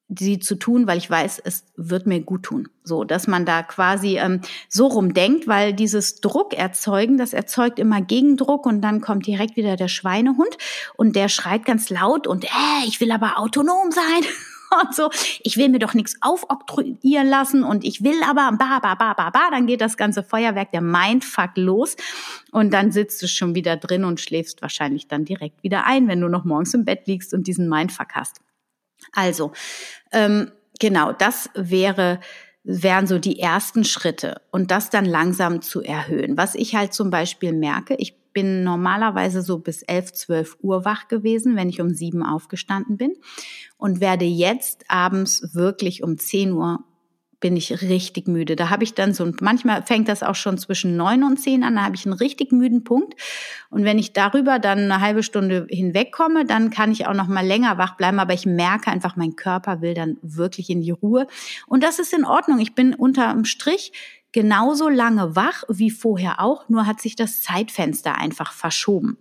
[0.08, 2.70] sie zu tun, weil ich weiß, es wird mir gut tun.
[2.84, 8.02] So, dass man da quasi ähm, so rumdenkt, weil dieses Druck erzeugen, das erzeugt immer
[8.02, 10.58] Gegendruck und dann kommt direkt wieder der Schweinehund
[10.96, 14.24] und der schreit ganz laut und äh, ich will aber autonom sein.
[14.82, 15.10] und so,
[15.42, 19.30] ich will mir doch nichts aufoktroyieren lassen und ich will aber ba, ba, ba, ba,
[19.30, 21.96] ba, dann geht das ganze Feuerwerk, der Mindfuck los
[22.52, 26.22] und dann sitzt du schon wieder drin und schläfst wahrscheinlich dann direkt wieder ein, wenn
[26.22, 28.40] du noch morgens im Bett liegst und diesen Mindfuck hast.
[29.14, 29.54] Also,
[30.12, 32.20] ähm, genau, das wäre
[32.64, 36.38] wären so die ersten Schritte und das dann langsam zu erhöhen.
[36.38, 41.08] Was ich halt zum Beispiel merke, ich bin normalerweise so bis 11, 12 Uhr wach
[41.08, 43.14] gewesen, wenn ich um sieben aufgestanden bin
[43.78, 46.84] und werde jetzt abends wirklich um 10 Uhr
[47.40, 48.56] bin ich richtig müde.
[48.56, 51.76] Da habe ich dann so, manchmal fängt das auch schon zwischen neun und zehn an,
[51.76, 53.16] da habe ich einen richtig müden Punkt.
[53.70, 57.46] Und wenn ich darüber dann eine halbe Stunde hinwegkomme, dann kann ich auch noch mal
[57.46, 58.20] länger wach bleiben.
[58.20, 61.28] Aber ich merke einfach, mein Körper will dann wirklich in die Ruhe.
[61.68, 62.60] Und das ist in Ordnung.
[62.60, 63.94] Ich bin unterm Strich
[64.32, 69.18] genauso lange wach wie vorher auch, nur hat sich das Zeitfenster einfach verschoben.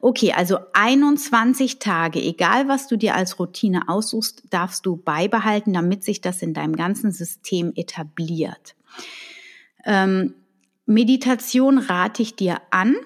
[0.00, 6.04] Okay, also 21 Tage, egal was du dir als Routine aussuchst, darfst du beibehalten, damit
[6.04, 8.76] sich das in deinem ganzen System etabliert.
[9.84, 10.34] Ähm,
[10.86, 12.96] Meditation rate ich dir an.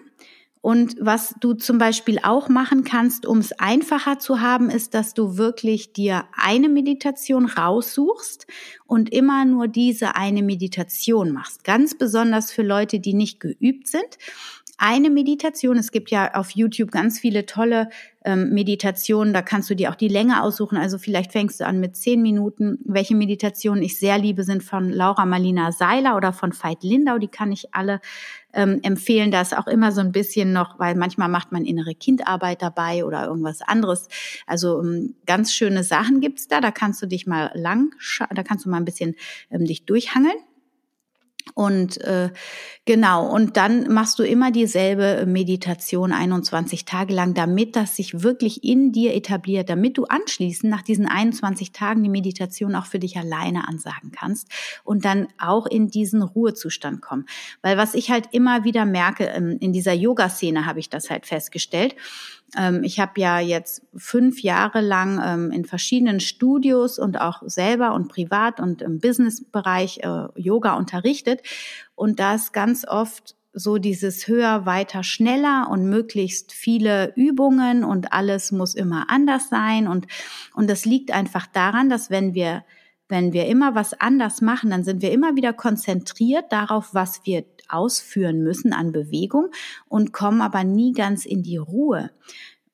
[0.62, 5.12] Und was du zum Beispiel auch machen kannst, um es einfacher zu haben, ist, dass
[5.12, 8.46] du wirklich dir eine Meditation raussuchst
[8.86, 11.64] und immer nur diese eine Meditation machst.
[11.64, 14.18] Ganz besonders für Leute, die nicht geübt sind
[14.82, 15.76] eine Meditation.
[15.76, 17.88] Es gibt ja auf YouTube ganz viele tolle
[18.24, 19.34] ähm, Meditationen.
[19.34, 20.76] Da kannst du dir auch die Länge aussuchen.
[20.76, 22.78] Also vielleicht fängst du an mit zehn Minuten.
[22.84, 27.18] Welche Meditationen ich sehr liebe, sind von Laura Marlina Seiler oder von Veit Lindau.
[27.18, 28.00] Die kann ich alle
[28.52, 29.30] ähm, empfehlen.
[29.30, 33.04] Da ist auch immer so ein bisschen noch, weil manchmal macht man innere Kindarbeit dabei
[33.04, 34.08] oder irgendwas anderes.
[34.46, 36.60] Also ähm, ganz schöne Sachen gibt's da.
[36.60, 37.94] Da kannst du dich mal lang,
[38.30, 39.14] da kannst du mal ein bisschen
[39.50, 40.36] ähm, dich durchhangeln.
[41.54, 42.30] Und äh,
[42.84, 48.64] genau, und dann machst du immer dieselbe Meditation 21 Tage lang, damit das sich wirklich
[48.64, 53.16] in dir etabliert, damit du anschließend nach diesen 21 Tagen die Meditation auch für dich
[53.18, 54.48] alleine ansagen kannst
[54.84, 57.26] und dann auch in diesen Ruhezustand kommen.
[57.60, 61.26] Weil was ich halt immer wieder merke, ähm, in dieser Yoga-Szene habe ich das halt
[61.26, 61.96] festgestellt,
[62.82, 68.08] ich habe ja jetzt fünf Jahre lang ähm, in verschiedenen Studios und auch selber und
[68.08, 71.40] privat und im Businessbereich äh, Yoga unterrichtet.
[71.94, 78.12] Und da ist ganz oft so dieses höher, weiter, schneller und möglichst viele Übungen und
[78.12, 79.86] alles muss immer anders sein.
[79.86, 80.06] Und,
[80.54, 82.64] und das liegt einfach daran, dass wenn wir
[83.08, 87.44] wenn wir immer was anders machen, dann sind wir immer wieder konzentriert darauf, was wir
[87.72, 89.50] ausführen müssen an Bewegung
[89.88, 92.10] und kommen aber nie ganz in die Ruhe.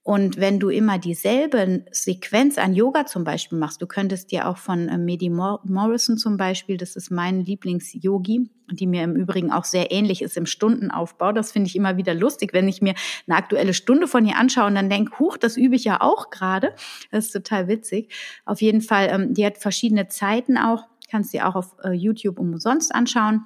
[0.08, 4.56] Und wenn du immer dieselbe Sequenz an Yoga zum Beispiel machst, du könntest dir auch
[4.56, 9.66] von äh, Medi Morrison zum Beispiel, das ist mein Lieblings-Yogi, die mir im Übrigen auch
[9.66, 11.32] sehr ähnlich ist im Stundenaufbau.
[11.32, 12.94] Das finde ich immer wieder lustig, wenn ich mir
[13.26, 16.30] eine aktuelle Stunde von ihr anschaue und dann denke, huch, das übe ich ja auch
[16.30, 16.74] gerade.
[17.10, 18.10] Das ist total witzig.
[18.46, 22.38] Auf jeden Fall, ähm, die hat verschiedene Zeiten auch, kannst dir auch auf äh, YouTube
[22.38, 23.44] umsonst anschauen.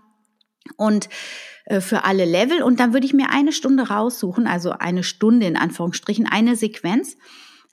[0.77, 1.09] Und
[1.65, 5.47] äh, für alle Level und dann würde ich mir eine Stunde raussuchen, also eine Stunde
[5.47, 7.17] in Anführungsstrichen, eine Sequenz,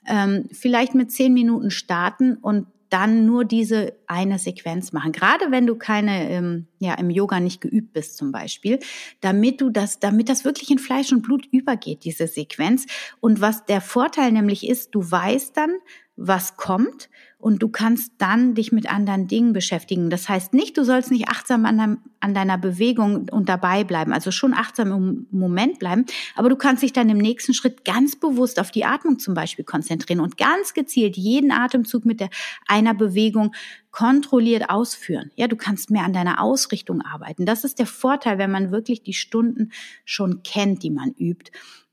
[0.06, 5.12] ähm, vielleicht mit zehn Minuten starten und dann nur diese eine Sequenz machen.
[5.12, 8.80] Gerade wenn du keine, ähm, ja, im Yoga nicht geübt bist zum Beispiel,
[9.20, 12.86] damit du das, damit das wirklich in Fleisch und Blut übergeht, diese Sequenz.
[13.20, 15.70] Und was der Vorteil nämlich ist, du weißt dann,
[16.16, 17.08] was kommt
[17.40, 20.10] und du kannst dann dich mit anderen Dingen beschäftigen.
[20.10, 24.12] Das heißt nicht, du sollst nicht achtsam an, deinem, an deiner Bewegung und dabei bleiben,
[24.12, 26.04] also schon achtsam im Moment bleiben,
[26.36, 29.64] aber du kannst dich dann im nächsten Schritt ganz bewusst auf die Atmung zum Beispiel
[29.64, 32.30] konzentrieren und ganz gezielt jeden Atemzug mit der,
[32.66, 33.54] einer Bewegung
[33.90, 35.30] kontrolliert ausführen.
[35.34, 37.46] Ja, du kannst mehr an deiner Ausrichtung arbeiten.
[37.46, 39.72] Das ist der Vorteil, wenn man wirklich die Stunden
[40.04, 41.50] schon kennt, die man übt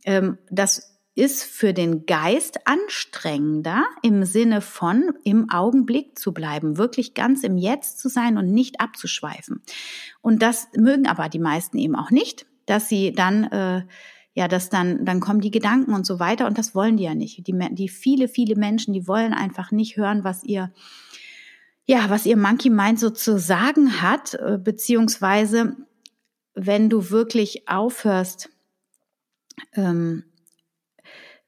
[0.07, 7.15] ähm, das ist für den Geist anstrengender im Sinne von im Augenblick zu bleiben, wirklich
[7.15, 9.63] ganz im Jetzt zu sein und nicht abzuschweifen.
[10.21, 13.82] Und das mögen aber die meisten eben auch nicht, dass sie dann äh,
[14.36, 17.15] ja, dass dann, dann kommen die Gedanken und so weiter und das wollen die ja
[17.15, 17.47] nicht.
[17.47, 20.71] Die, die viele, viele Menschen, die wollen einfach nicht hören, was ihr,
[21.88, 25.75] ja, was ihr Monkey Mind so zu sagen hat, äh, beziehungsweise
[26.53, 28.51] wenn du wirklich aufhörst,
[29.73, 30.23] ähm,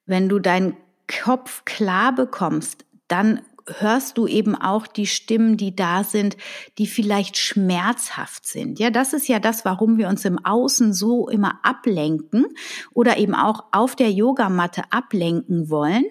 [0.09, 0.75] wenn du deinen
[1.07, 3.41] Kopf klar bekommst, dann
[3.77, 6.37] hörst du eben auch die Stimmen, die da sind,
[6.77, 8.79] die vielleicht schmerzhaft sind.
[8.79, 12.47] Ja, das ist ja das, warum wir uns im Außen so immer ablenken
[12.93, 16.05] oder eben auch auf der Yogamatte ablenken wollen,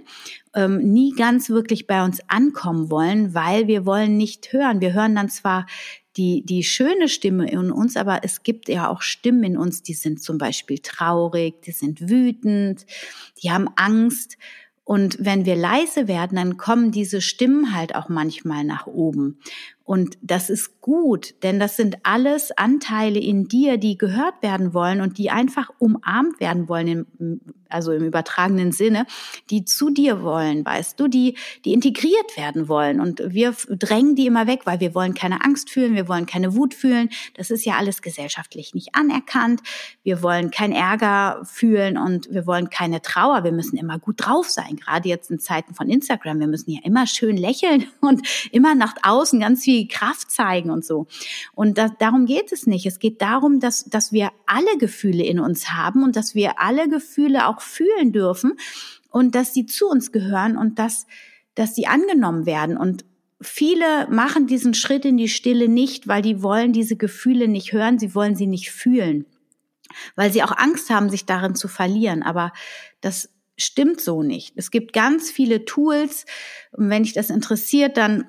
[0.54, 4.80] ähm, nie ganz wirklich bei uns ankommen wollen, weil wir wollen nicht hören.
[4.80, 5.66] Wir hören dann zwar
[6.18, 9.94] die, die schöne Stimme in uns, aber es gibt ja auch Stimmen in uns, die
[9.94, 12.84] sind zum Beispiel traurig, die sind wütend,
[13.42, 14.36] die haben Angst.
[14.84, 19.38] Und wenn wir leise werden, dann kommen diese Stimmen halt auch manchmal nach oben.
[19.88, 25.00] Und das ist gut, denn das sind alles Anteile in dir, die gehört werden wollen
[25.00, 29.06] und die einfach umarmt werden wollen, im, also im übertragenen Sinne,
[29.48, 33.00] die zu dir wollen, weißt du, die, die integriert werden wollen.
[33.00, 36.54] Und wir drängen die immer weg, weil wir wollen keine Angst fühlen, wir wollen keine
[36.54, 37.08] Wut fühlen.
[37.34, 39.62] Das ist ja alles gesellschaftlich nicht anerkannt.
[40.02, 43.42] Wir wollen keinen Ärger fühlen und wir wollen keine Trauer.
[43.42, 46.40] Wir müssen immer gut drauf sein, gerade jetzt in Zeiten von Instagram.
[46.40, 48.20] Wir müssen ja immer schön lächeln und
[48.52, 51.06] immer nach außen ganz viel Kraft zeigen und so.
[51.54, 52.86] Und das, darum geht es nicht.
[52.86, 56.88] Es geht darum, dass, dass wir alle Gefühle in uns haben und dass wir alle
[56.88, 58.54] Gefühle auch fühlen dürfen
[59.10, 61.06] und dass sie zu uns gehören und dass,
[61.54, 62.76] dass sie angenommen werden.
[62.76, 63.04] Und
[63.40, 67.98] viele machen diesen Schritt in die Stille nicht, weil die wollen diese Gefühle nicht hören,
[67.98, 69.26] sie wollen sie nicht fühlen,
[70.16, 72.22] weil sie auch Angst haben, sich darin zu verlieren.
[72.22, 72.52] Aber
[73.00, 74.54] das stimmt so nicht.
[74.56, 76.26] Es gibt ganz viele Tools
[76.72, 78.28] und wenn dich das interessiert, dann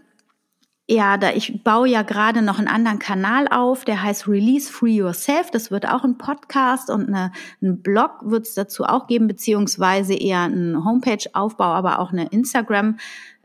[0.91, 4.95] ja, da ich baue ja gerade noch einen anderen Kanal auf, der heißt Release Free
[4.95, 5.51] Yourself.
[5.51, 10.15] Das wird auch ein Podcast und eine, ein Blog wird es dazu auch geben, beziehungsweise
[10.15, 12.97] eher ein Homepage-Aufbau, aber auch eine Instagram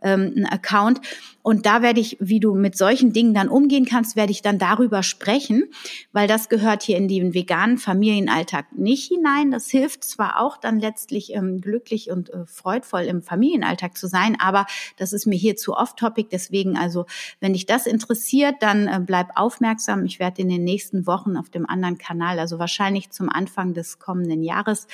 [0.04, 1.00] ähm, einen Account.
[1.42, 4.58] Und da werde ich, wie du mit solchen Dingen dann umgehen kannst, werde ich dann
[4.58, 5.64] darüber sprechen,
[6.12, 9.50] weil das gehört hier in den veganen Familienalltag nicht hinein.
[9.50, 14.36] Das hilft zwar auch dann letztlich ähm, glücklich und äh, freudvoll im Familienalltag zu sein,
[14.40, 16.28] aber das ist mir hier zu off-topic.
[16.30, 17.04] Deswegen also,
[17.40, 20.06] wenn dich das interessiert, dann äh, bleib aufmerksam.
[20.06, 23.98] Ich werde in den nächsten Wochen auf dem anderen Kanal, also wahrscheinlich zum Anfang des
[23.98, 24.86] kommenden Jahres,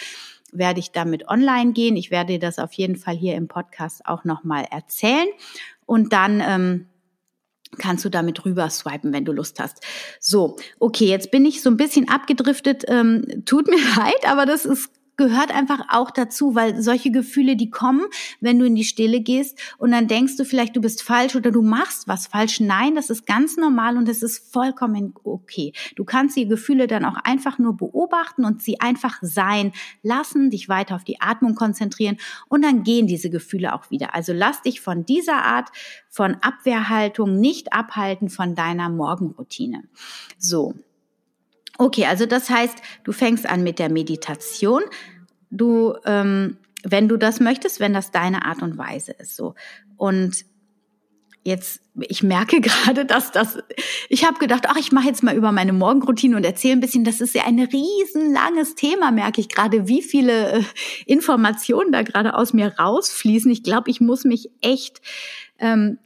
[0.53, 1.97] werde ich damit online gehen.
[1.97, 5.29] Ich werde das auf jeden Fall hier im Podcast auch nochmal erzählen.
[5.87, 6.87] Und dann ähm,
[7.79, 9.85] kannst du damit rüber swipen, wenn du Lust hast.
[10.19, 12.85] So, okay, jetzt bin ich so ein bisschen abgedriftet.
[12.89, 17.69] Ähm, tut mir leid, aber das ist gehört einfach auch dazu, weil solche Gefühle, die
[17.69, 18.07] kommen,
[18.41, 21.51] wenn du in die Stille gehst und dann denkst du vielleicht, du bist falsch oder
[21.51, 22.59] du machst was falsch.
[22.59, 25.75] Nein, das ist ganz normal und es ist vollkommen okay.
[25.95, 30.71] Du kannst die Gefühle dann auch einfach nur beobachten und sie einfach sein lassen, dich
[30.71, 32.17] weiter auf die Atmung konzentrieren
[32.49, 34.15] und dann gehen diese Gefühle auch wieder.
[34.15, 35.69] Also lass dich von dieser Art
[36.09, 39.85] von Abwehrhaltung nicht abhalten von deiner Morgenroutine.
[40.39, 40.75] So,
[41.81, 44.83] Okay, also das heißt, du fängst an mit der Meditation.
[45.51, 49.55] Du, ähm, wenn du das möchtest, wenn das deine Art und Weise ist, so.
[49.97, 50.45] Und
[51.43, 53.57] jetzt, ich merke gerade, dass das,
[54.11, 57.05] ich habe gedacht, ach, ich mache jetzt mal über meine Morgenroutine und erzähle ein bisschen.
[57.05, 60.63] Das ist ja ein riesenlanges Thema, merke ich gerade, wie viele äh,
[61.07, 63.51] Informationen da gerade aus mir rausfließen.
[63.51, 65.01] Ich glaube, ich muss mich echt
[65.59, 65.99] ähm,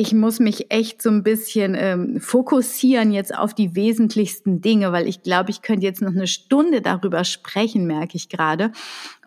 [0.00, 5.06] ich muss mich echt so ein bisschen ähm, fokussieren jetzt auf die wesentlichsten Dinge, weil
[5.06, 8.72] ich glaube, ich könnte jetzt noch eine Stunde darüber sprechen, merke ich gerade.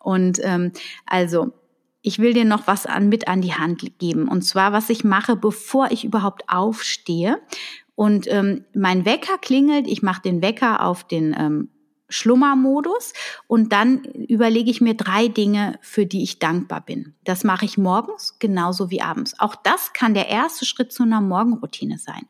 [0.02, 0.72] Und ähm,
[1.06, 1.54] also
[2.02, 4.28] ich will dir noch was an, mit an die Hand geben.
[4.28, 7.38] Und zwar, was ich mache, bevor ich überhaupt aufstehe.
[7.94, 11.70] Und ähm, mein Wecker klingelt, ich mache den Wecker auf den ähm,
[12.14, 13.14] Schlummermodus
[13.48, 17.16] und dann überlege ich mir drei Dinge, für die ich dankbar bin.
[17.24, 19.40] Das mache ich morgens genauso wie abends.
[19.40, 22.28] Auch das kann der erste Schritt zu einer Morgenroutine sein.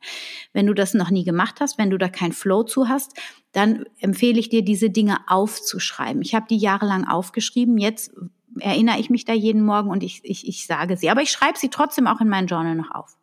[0.53, 3.17] Wenn du das noch nie gemacht hast, wenn du da kein Flow zu hast,
[3.51, 6.21] dann empfehle ich dir, diese Dinge aufzuschreiben.
[6.21, 7.77] Ich habe die jahrelang aufgeschrieben.
[7.77, 8.11] Jetzt
[8.59, 11.09] erinnere ich mich da jeden Morgen und ich, ich, ich sage sie.
[11.09, 13.17] Aber ich schreibe sie trotzdem auch in meinen Journal noch auf.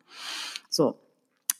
[0.69, 0.99] So,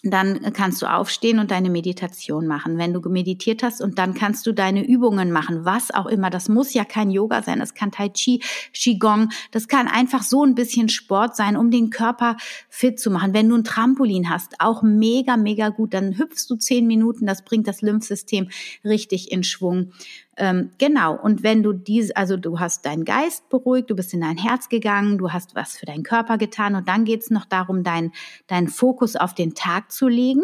[0.04, 2.78] dann kannst du aufstehen und deine Meditation machen.
[2.78, 6.30] Wenn du meditiert hast und dann kannst du deine Übungen machen, was auch immer.
[6.30, 8.42] Das muss ja kein Yoga sein, das kann Tai Chi,
[8.74, 12.38] Qigong, das kann einfach so ein bisschen Sport sein, um den Körper
[12.70, 13.34] fit zu machen.
[13.34, 17.44] Wenn du ein Trampolin hast, auch mega, mega gut, dann hüpfst du zehn Minuten, das
[17.44, 18.50] bringt das Lymphsystem
[18.84, 19.92] richtig in Schwung.
[20.38, 21.16] Ähm, genau.
[21.16, 24.70] Und wenn du diese, also du hast deinen Geist beruhigt, du bist in dein Herz
[24.70, 28.14] gegangen, du hast was für deinen Körper getan und dann geht's noch darum, deinen
[28.48, 30.44] dein Fokus auf den Tag zu legen.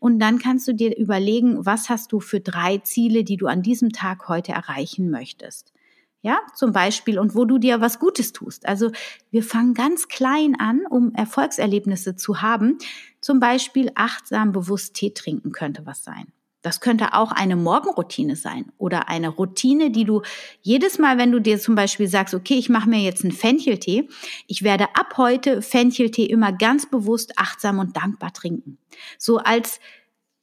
[0.00, 3.62] Und dann kannst du dir überlegen, was hast du für drei Ziele, die du an
[3.62, 5.72] diesem Tag heute erreichen möchtest.
[6.20, 8.66] Ja, zum Beispiel, und wo du dir was Gutes tust.
[8.66, 8.90] Also
[9.30, 12.78] wir fangen ganz klein an, um Erfolgserlebnisse zu haben.
[13.20, 16.32] Zum Beispiel achtsam bewusst Tee trinken könnte was sein.
[16.62, 20.22] Das könnte auch eine Morgenroutine sein oder eine Routine, die du
[20.60, 24.08] jedes Mal, wenn du dir zum Beispiel sagst, okay, ich mache mir jetzt einen Fencheltee,
[24.48, 28.78] ich werde ab heute Fencheltee immer ganz bewusst, achtsam und dankbar trinken.
[29.18, 29.78] So als,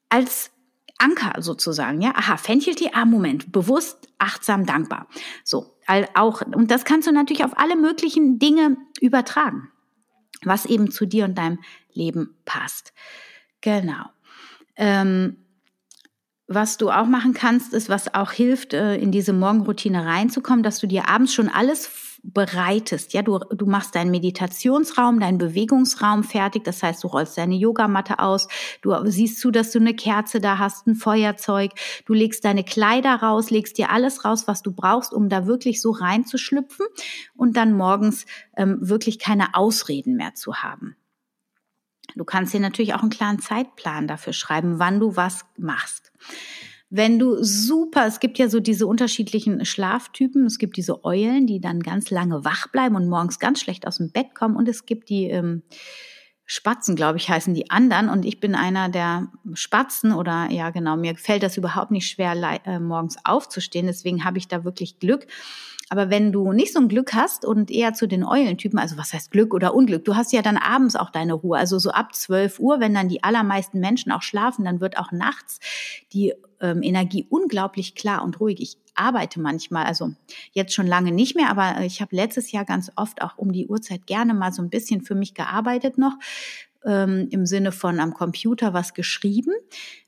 [0.07, 0.51] als
[0.97, 2.13] Anker sozusagen, ja.
[2.15, 5.07] Aha, Fencheltee, ah, Moment, bewusst, achtsam, dankbar.
[5.43, 5.75] So,
[6.13, 9.69] auch, und das kannst du natürlich auf alle möglichen Dinge übertragen,
[10.43, 11.59] was eben zu dir und deinem
[11.91, 12.93] Leben passt.
[13.59, 14.05] Genau.
[14.77, 15.44] Ähm,
[16.47, 20.79] was du auch machen kannst, ist, was auch hilft, äh, in diese Morgenroutine reinzukommen, dass
[20.79, 21.89] du dir abends schon alles
[22.21, 23.13] bereitest.
[23.13, 26.63] Ja, du, du machst deinen Meditationsraum, deinen Bewegungsraum fertig.
[26.63, 28.47] Das heißt, du rollst deine Yogamatte aus.
[28.81, 31.71] Du siehst zu, dass du eine Kerze da hast, ein Feuerzeug.
[32.05, 35.81] Du legst deine Kleider raus, legst dir alles raus, was du brauchst, um da wirklich
[35.81, 36.85] so reinzuschlüpfen
[37.35, 38.25] und dann morgens
[38.57, 40.95] ähm, wirklich keine Ausreden mehr zu haben.
[42.15, 46.11] Du kannst dir natürlich auch einen klaren Zeitplan dafür schreiben, wann du was machst.
[46.89, 50.45] Wenn du super, es gibt ja so diese unterschiedlichen Schlaftypen.
[50.45, 53.97] Es gibt diese Eulen, die dann ganz lange wach bleiben und morgens ganz schlecht aus
[53.97, 54.55] dem Bett kommen.
[54.55, 55.63] Und es gibt die ähm,
[56.45, 58.07] Spatzen, glaube ich, heißen die anderen.
[58.07, 62.33] Und ich bin einer der Spatzen oder ja genau, mir fällt das überhaupt nicht schwer,
[62.65, 63.87] äh, morgens aufzustehen.
[63.87, 65.25] Deswegen habe ich da wirklich Glück.
[65.89, 69.13] Aber wenn du nicht so ein Glück hast und eher zu den Eulentypen, also was
[69.13, 71.57] heißt Glück oder Unglück, du hast ja dann abends auch deine Ruhe.
[71.57, 75.11] Also so ab 12 Uhr, wenn dann die allermeisten Menschen auch schlafen, dann wird auch
[75.11, 75.59] nachts
[76.11, 78.61] die ähm, Energie unglaublich klar und ruhig.
[78.61, 80.11] Ich arbeite manchmal, also
[80.53, 83.67] jetzt schon lange nicht mehr, aber ich habe letztes Jahr ganz oft auch um die
[83.67, 86.17] Uhrzeit gerne mal so ein bisschen für mich gearbeitet noch,
[86.85, 89.51] ähm, im Sinne von am Computer was geschrieben,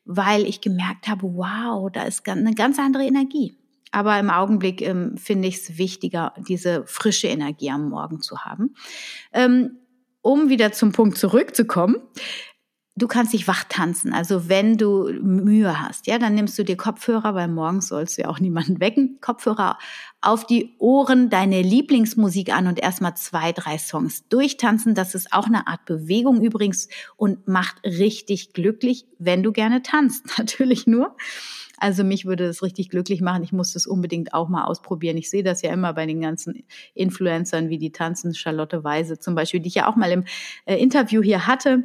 [0.05, 3.55] weil ich gemerkt habe, wow, da ist eine ganz andere Energie.
[3.91, 8.75] Aber im Augenblick ähm, finde ich es wichtiger, diese frische Energie am Morgen zu haben.
[9.33, 9.77] Ähm,
[10.21, 11.97] um wieder zum Punkt zurückzukommen,
[12.97, 14.11] du kannst dich wach tanzen.
[14.11, 18.23] Also wenn du Mühe hast, ja, dann nimmst du dir Kopfhörer, weil morgens sollst du
[18.23, 19.19] ja auch niemanden wecken.
[19.21, 19.77] Kopfhörer
[20.19, 24.95] auf die Ohren, deine Lieblingsmusik an und erstmal zwei, drei Songs durchtanzen.
[24.95, 30.25] Das ist auch eine Art Bewegung übrigens und macht richtig glücklich, wenn du gerne tanzt.
[30.37, 31.15] Natürlich nur.
[31.77, 33.43] Also mich würde das richtig glücklich machen.
[33.43, 35.17] Ich muss das unbedingt auch mal ausprobieren.
[35.17, 36.63] Ich sehe das ja immer bei den ganzen
[36.95, 38.33] Influencern, wie die tanzen.
[38.33, 40.25] Charlotte Weise zum Beispiel, die ich ja auch mal im
[40.65, 41.83] äh, Interview hier hatte.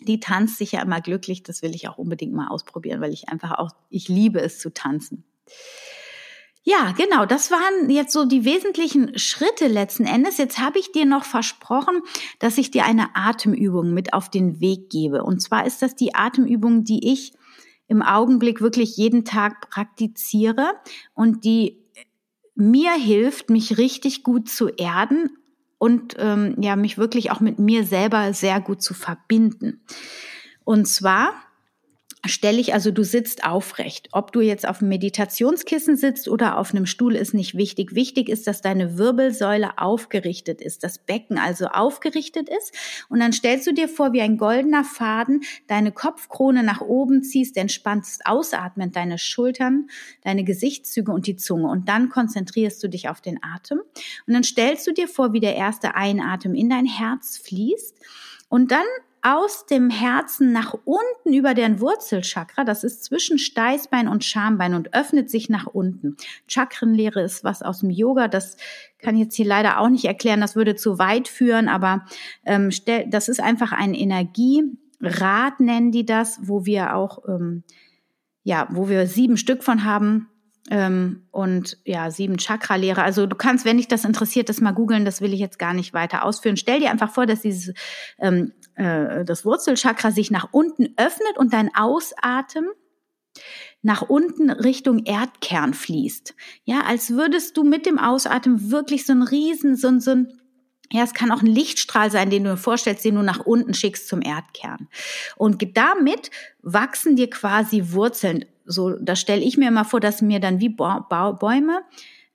[0.00, 1.42] Die tanzt sich ja immer glücklich.
[1.42, 4.72] Das will ich auch unbedingt mal ausprobieren, weil ich einfach auch, ich liebe es zu
[4.72, 5.24] tanzen.
[6.70, 10.36] Ja, genau, das waren jetzt so die wesentlichen Schritte letzten Endes.
[10.36, 12.02] Jetzt habe ich dir noch versprochen,
[12.40, 15.24] dass ich dir eine Atemübung mit auf den Weg gebe.
[15.24, 17.32] Und zwar ist das die Atemübung, die ich
[17.88, 20.72] im Augenblick wirklich jeden Tag praktiziere
[21.14, 21.82] und die
[22.54, 25.30] mir hilft, mich richtig gut zu erden
[25.78, 29.80] und ähm, ja, mich wirklich auch mit mir selber sehr gut zu verbinden.
[30.64, 31.32] Und zwar
[32.26, 34.08] stelle ich, also du sitzt aufrecht.
[34.12, 37.94] Ob du jetzt auf einem Meditationskissen sitzt oder auf einem Stuhl, ist nicht wichtig.
[37.94, 42.74] Wichtig ist, dass deine Wirbelsäule aufgerichtet ist, das Becken also aufgerichtet ist.
[43.08, 47.56] Und dann stellst du dir vor, wie ein goldener Faden, deine Kopfkrone nach oben ziehst,
[47.56, 49.88] entspannst ausatmend deine Schultern,
[50.22, 51.68] deine Gesichtszüge und die Zunge.
[51.68, 53.78] Und dann konzentrierst du dich auf den Atem.
[54.26, 57.94] Und dann stellst du dir vor, wie der erste Einatem in dein Herz fließt.
[58.48, 58.86] Und dann
[59.22, 64.94] aus dem Herzen nach unten über den Wurzelchakra, das ist zwischen Steißbein und Schambein und
[64.94, 66.16] öffnet sich nach unten.
[66.46, 68.56] Chakrenlehre ist was aus dem Yoga, das
[68.98, 72.04] kann ich jetzt hier leider auch nicht erklären, das würde zu weit führen, aber
[72.44, 72.70] ähm,
[73.08, 77.64] das ist einfach ein Energierad, nennen die das, wo wir auch, ähm,
[78.44, 80.28] ja, wo wir sieben Stück von haben,
[80.70, 83.02] ähm, und ja, sieben Chakra-Lehre.
[83.02, 85.72] Also du kannst, wenn dich das interessiert, das mal googeln, das will ich jetzt gar
[85.72, 86.56] nicht weiter ausführen.
[86.56, 87.74] Stell dir einfach vor, dass dieses
[88.18, 92.68] ähm, äh, das Wurzelchakra sich nach unten öffnet und dein Ausatmen
[93.82, 96.34] nach unten Richtung Erdkern fließt.
[96.64, 100.32] Ja, als würdest du mit dem Ausatmen wirklich so ein Riesen, so ein, so ein
[100.90, 103.74] ja, es kann auch ein Lichtstrahl sein, den du dir vorstellst, den du nach unten
[103.74, 104.88] schickst zum Erdkern.
[105.36, 106.30] Und damit
[106.62, 110.68] wachsen dir quasi Wurzeln so, da stelle ich mir immer vor, dass mir dann wie
[110.68, 111.82] Bäume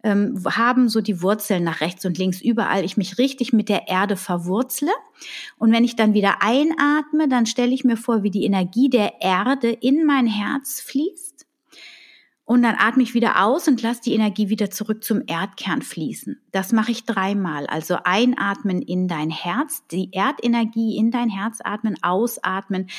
[0.03, 3.87] ähm, haben so die Wurzeln nach rechts und links überall, ich mich richtig mit der
[3.87, 4.91] Erde verwurzle.
[5.57, 9.21] Und wenn ich dann wieder einatme, dann stelle ich mir vor, wie die Energie der
[9.21, 11.33] Erde in mein Herz fließt
[12.45, 16.41] und dann atme ich wieder aus und lasse die Energie wieder zurück zum Erdkern fließen.
[16.51, 17.67] Das mache ich dreimal.
[17.67, 22.89] Also einatmen in dein Herz, die Erdenergie in dein Herz atmen, ausatmen,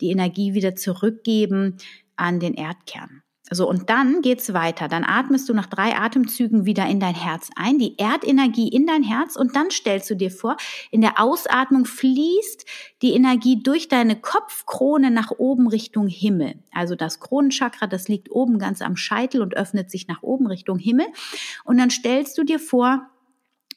[0.00, 1.78] die Energie wieder zurückgeben
[2.14, 3.22] an den Erdkern.
[3.54, 4.88] So, und dann geht's weiter.
[4.88, 9.02] Dann atmest du nach drei Atemzügen wieder in dein Herz ein, die Erdenergie in dein
[9.02, 10.56] Herz und dann stellst du dir vor,
[10.90, 12.66] in der Ausatmung fließt
[13.02, 16.54] die Energie durch deine Kopfkrone nach oben Richtung Himmel.
[16.72, 20.78] Also das Kronenchakra, das liegt oben ganz am Scheitel und öffnet sich nach oben Richtung
[20.78, 21.06] Himmel.
[21.64, 23.08] Und dann stellst du dir vor,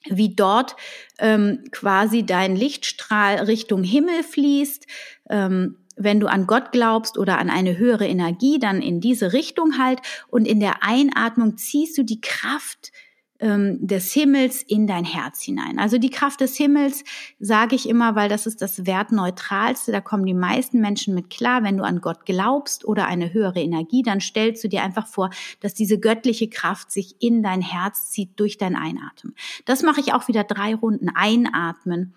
[0.07, 0.75] wie dort
[1.19, 4.85] ähm, quasi dein Lichtstrahl Richtung Himmel fließt.
[5.29, 9.77] Ähm, wenn du an Gott glaubst oder an eine höhere Energie, dann in diese Richtung
[9.77, 9.99] halt.
[10.27, 12.91] Und in der Einatmung ziehst du die Kraft
[13.39, 15.77] ähm, des Himmels in dein Herz hinein.
[15.77, 17.03] Also die Kraft des Himmels
[17.39, 19.91] sage ich immer, weil das ist das Wertneutralste.
[19.91, 21.63] Da kommen die meisten Menschen mit klar.
[21.63, 25.31] Wenn du an Gott glaubst oder eine höhere Energie, dann stellst du dir einfach vor,
[25.59, 29.35] dass diese göttliche Kraft sich in dein Herz zieht durch dein Einatmen.
[29.65, 31.09] Das mache ich auch wieder drei Runden.
[31.13, 32.13] Einatmen.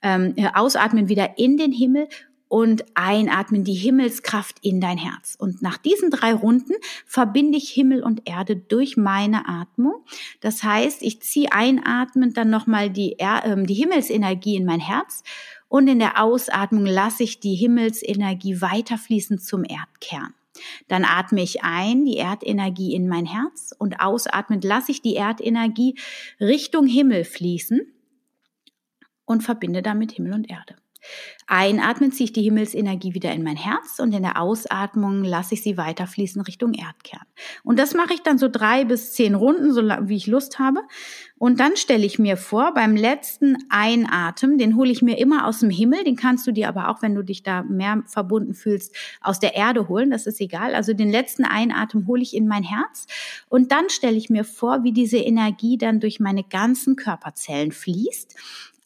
[0.00, 2.08] Ähm, ausatmen wieder in den Himmel
[2.54, 5.34] und einatmen die Himmelskraft in dein Herz.
[5.36, 6.74] Und nach diesen drei Runden
[7.04, 10.04] verbinde ich Himmel und Erde durch meine Atmung.
[10.40, 15.24] Das heißt, ich ziehe einatmend dann nochmal die, äh, die Himmelsenergie in mein Herz
[15.66, 20.32] und in der Ausatmung lasse ich die Himmelsenergie weiterfließen zum Erdkern.
[20.86, 25.96] Dann atme ich ein, die Erdenergie in mein Herz und ausatmend lasse ich die Erdenergie
[26.40, 27.80] Richtung Himmel fließen
[29.24, 30.76] und verbinde damit Himmel und Erde.
[31.46, 35.62] Einatmen ziehe ich die Himmelsenergie wieder in mein Herz und in der Ausatmung lasse ich
[35.62, 37.20] sie weiterfließen Richtung Erdkern.
[37.62, 40.80] Und das mache ich dann so drei bis zehn Runden, so wie ich Lust habe.
[41.36, 45.60] Und dann stelle ich mir vor, beim letzten Einatmen, den hole ich mir immer aus
[45.60, 48.96] dem Himmel, den kannst du dir aber auch, wenn du dich da mehr verbunden fühlst,
[49.20, 50.74] aus der Erde holen, das ist egal.
[50.74, 53.06] Also den letzten Einatmen hole ich in mein Herz
[53.50, 58.34] und dann stelle ich mir vor, wie diese Energie dann durch meine ganzen Körperzellen fließt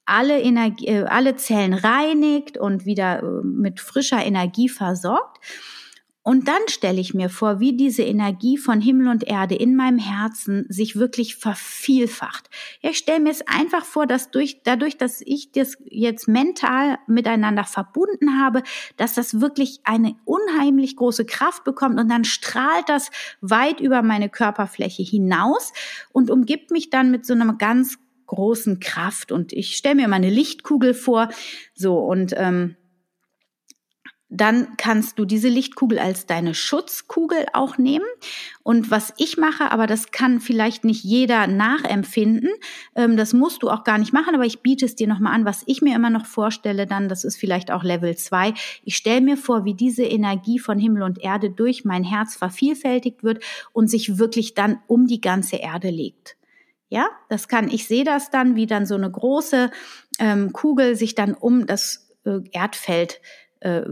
[0.09, 5.38] alle, Energie, äh, alle Zellen reinigt und wieder äh, mit frischer Energie versorgt.
[6.28, 9.98] Und dann stelle ich mir vor, wie diese Energie von Himmel und Erde in meinem
[9.98, 12.50] Herzen sich wirklich vervielfacht.
[12.82, 16.98] Ja, ich stelle mir es einfach vor, dass durch, dadurch, dass ich das jetzt mental
[17.06, 18.62] miteinander verbunden habe,
[18.98, 24.28] dass das wirklich eine unheimlich große Kraft bekommt und dann strahlt das weit über meine
[24.28, 25.72] Körperfläche hinaus
[26.12, 27.96] und umgibt mich dann mit so einem ganz
[28.29, 29.33] großen Kraft.
[29.33, 31.29] Und ich stelle mir mal eine Lichtkugel vor.
[31.74, 32.76] So, und ähm,
[34.31, 38.05] dann kannst du diese Lichtkugel als deine Schutzkugel auch nehmen.
[38.62, 42.51] Und was ich mache, aber das kann vielleicht nicht jeder nachempfinden,
[42.95, 45.47] ähm, das musst du auch gar nicht machen, aber ich biete es dir nochmal an,
[45.47, 48.53] was ich mir immer noch vorstelle, dann, das ist vielleicht auch Level 2.
[48.85, 53.22] Ich stelle mir vor, wie diese Energie von Himmel und Erde durch mein Herz vervielfältigt
[53.22, 56.37] wird und sich wirklich dann um die ganze Erde legt.
[56.89, 59.70] Ja, das kann, ich sehe das dann, wie dann so eine große
[60.18, 63.20] ähm, Kugel sich dann um das äh, Erdfeld
[63.61, 63.82] äh,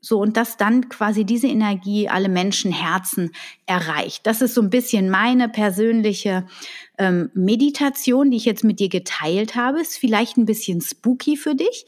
[0.00, 3.32] so und dass dann quasi diese Energie alle Menschenherzen
[3.66, 4.26] erreicht.
[4.26, 6.46] Das ist so ein bisschen meine persönliche
[6.98, 9.80] ähm, Meditation, die ich jetzt mit dir geteilt habe.
[9.80, 11.86] Ist vielleicht ein bisschen spooky für dich.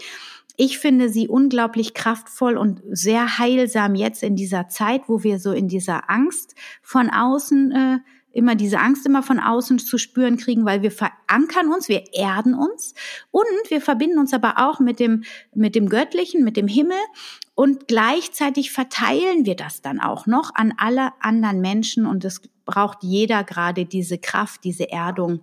[0.56, 5.52] Ich finde sie unglaublich kraftvoll und sehr heilsam jetzt in dieser Zeit, wo wir so
[5.52, 7.98] in dieser Angst von außen äh,
[8.32, 12.54] immer diese Angst immer von außen zu spüren kriegen, weil wir verankern uns, wir erden
[12.54, 12.94] uns
[13.30, 15.24] und wir verbinden uns aber auch mit dem,
[15.54, 16.98] mit dem Göttlichen, mit dem Himmel
[17.54, 23.02] und gleichzeitig verteilen wir das dann auch noch an alle anderen Menschen und es braucht
[23.02, 25.40] jeder gerade diese Kraft, diese Erdung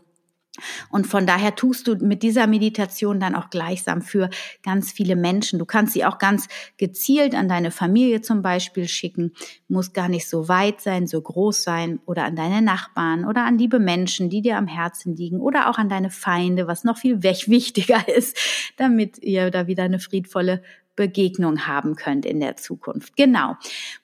[0.89, 4.29] und von daher tust du mit dieser Meditation dann auch gleichsam für
[4.63, 5.59] ganz viele Menschen.
[5.59, 6.47] Du kannst sie auch ganz
[6.77, 9.33] gezielt an deine Familie zum Beispiel schicken,
[9.67, 13.57] muss gar nicht so weit sein, so groß sein oder an deine Nachbarn oder an
[13.57, 17.23] liebe Menschen, die dir am Herzen liegen oder auch an deine Feinde, was noch viel
[17.47, 18.37] wichtiger ist,
[18.77, 20.61] damit ihr da wieder eine friedvolle
[20.97, 23.15] Begegnung haben könnt in der Zukunft.
[23.15, 23.55] Genau.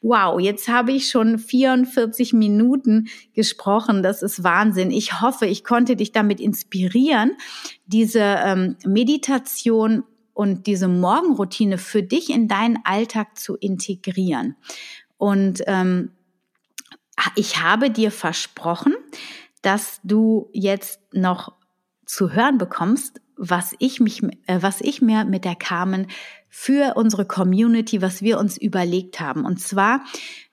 [0.01, 4.01] Wow, jetzt habe ich schon 44 Minuten gesprochen.
[4.01, 4.91] Das ist Wahnsinn.
[4.91, 7.31] Ich hoffe, ich konnte dich damit inspirieren,
[7.85, 14.55] diese ähm, Meditation und diese Morgenroutine für dich in deinen Alltag zu integrieren.
[15.17, 16.11] Und ähm,
[17.35, 18.93] ich habe dir versprochen,
[19.61, 21.53] dass du jetzt noch
[22.05, 26.07] zu hören bekommst, was ich mich, äh, was ich mir mit der Carmen
[26.55, 29.43] für unsere Community, was wir uns überlegt haben.
[29.43, 30.05] Und zwar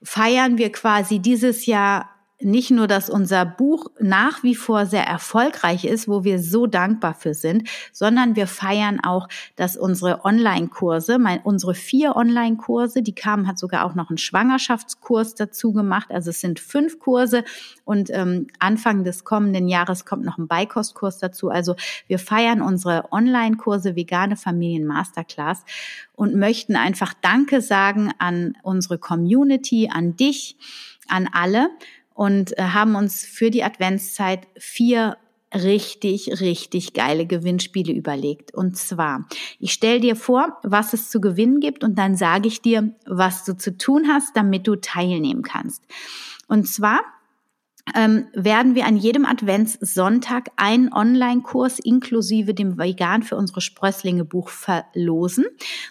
[0.03, 2.09] feiern wir quasi dieses Jahr
[2.41, 7.15] nicht nur, dass unser Buch nach wie vor sehr erfolgreich ist, wo wir so dankbar
[7.15, 13.59] für sind, sondern wir feiern auch, dass unsere Online-Kurse, unsere vier Online-Kurse, die kamen, hat
[13.59, 16.11] sogar auch noch einen Schwangerschaftskurs dazu gemacht.
[16.11, 17.45] Also es sind fünf Kurse
[17.85, 21.51] und ähm, Anfang des kommenden Jahres kommt noch ein Beikostkurs dazu.
[21.51, 21.77] Also
[22.07, 25.65] wir feiern unsere Online-Kurse Vegane Familien Masterclass
[26.15, 30.57] und möchten einfach Danke sagen an unsere Community, an dich,
[31.09, 31.71] an alle
[32.21, 35.17] und äh, haben uns für die Adventszeit vier
[35.55, 38.55] richtig, richtig geile Gewinnspiele überlegt.
[38.55, 39.27] Und zwar,
[39.59, 43.47] ich stelle dir vor, was es zu gewinnen gibt und dann sage ich dir, was
[43.47, 45.83] du zu tun hast, damit du teilnehmen kannst.
[46.47, 47.01] Und zwar
[47.95, 54.51] ähm, werden wir an jedem Adventssonntag einen Online-Kurs inklusive dem Vegan für unsere Sprösslinge Buch
[54.51, 55.47] verlosen.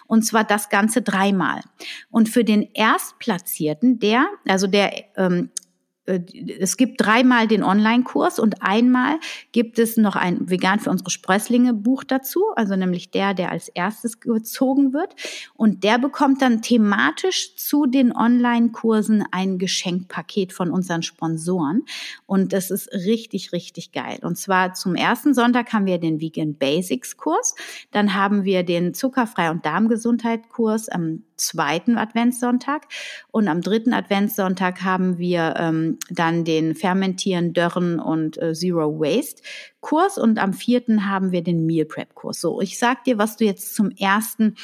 [0.06, 1.60] Und zwar das Ganze dreimal.
[2.08, 5.59] Und für den Erstplatzierten, der, also der ähm, äh,
[6.06, 9.18] es gibt dreimal den Online-Kurs und einmal
[9.52, 13.68] gibt es noch ein Vegan für unsere Sprösslinge Buch dazu, also nämlich der, der als
[13.68, 15.14] erstes gezogen wird.
[15.54, 21.84] Und der bekommt dann thematisch zu den Online-Kursen ein Geschenkpaket von unseren Sponsoren.
[22.26, 24.18] Und das ist richtig, richtig geil.
[24.22, 27.54] Und zwar zum ersten Sonntag haben wir den Vegan Basics Kurs.
[27.90, 32.86] Dann haben wir den Zuckerfrei- und Darmgesundheit Kurs am zweiten Adventssonntag.
[33.30, 39.42] Und am dritten Adventssonntag haben wir ähm, dann den Fermentieren, Dörren und äh, Zero Waste
[39.80, 40.18] Kurs.
[40.18, 42.40] Und am vierten haben wir den Meal Prep Kurs.
[42.40, 44.56] So, ich sag dir, was du jetzt zum ersten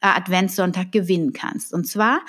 [0.00, 1.72] äh, Adventssonntag gewinnen kannst.
[1.72, 2.20] Und zwar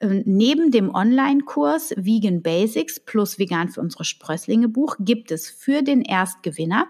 [0.00, 5.82] äh, Neben dem Online-Kurs Vegan Basics plus Vegan für unsere Sprösslinge Buch gibt es für
[5.82, 6.88] den Erstgewinner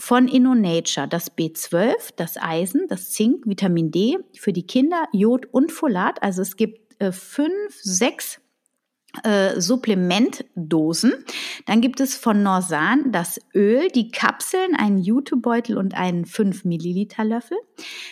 [0.00, 5.70] von InnoNature das B12, das Eisen, das Zink, Vitamin D für die Kinder, Jod und
[5.70, 6.22] Folat.
[6.22, 8.40] Also es gibt äh, fünf, sechs
[9.24, 11.12] äh, Supplementdosen.
[11.66, 17.24] Dann gibt es von Norsan das Öl, die Kapseln, einen Jutebeutel und einen 5 Milliliter
[17.24, 17.58] Löffel.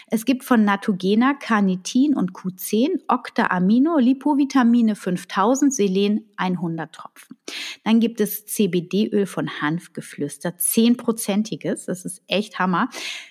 [0.09, 7.36] Es gibt von Natogena Carnitin und Q10, Octa-Amino, Lipovitamine 5000, Selen 100 Tropfen.
[7.84, 12.88] Dann gibt es CBD-Öl von Hanfgeflüster, 10-prozentiges, das ist echt Hammer.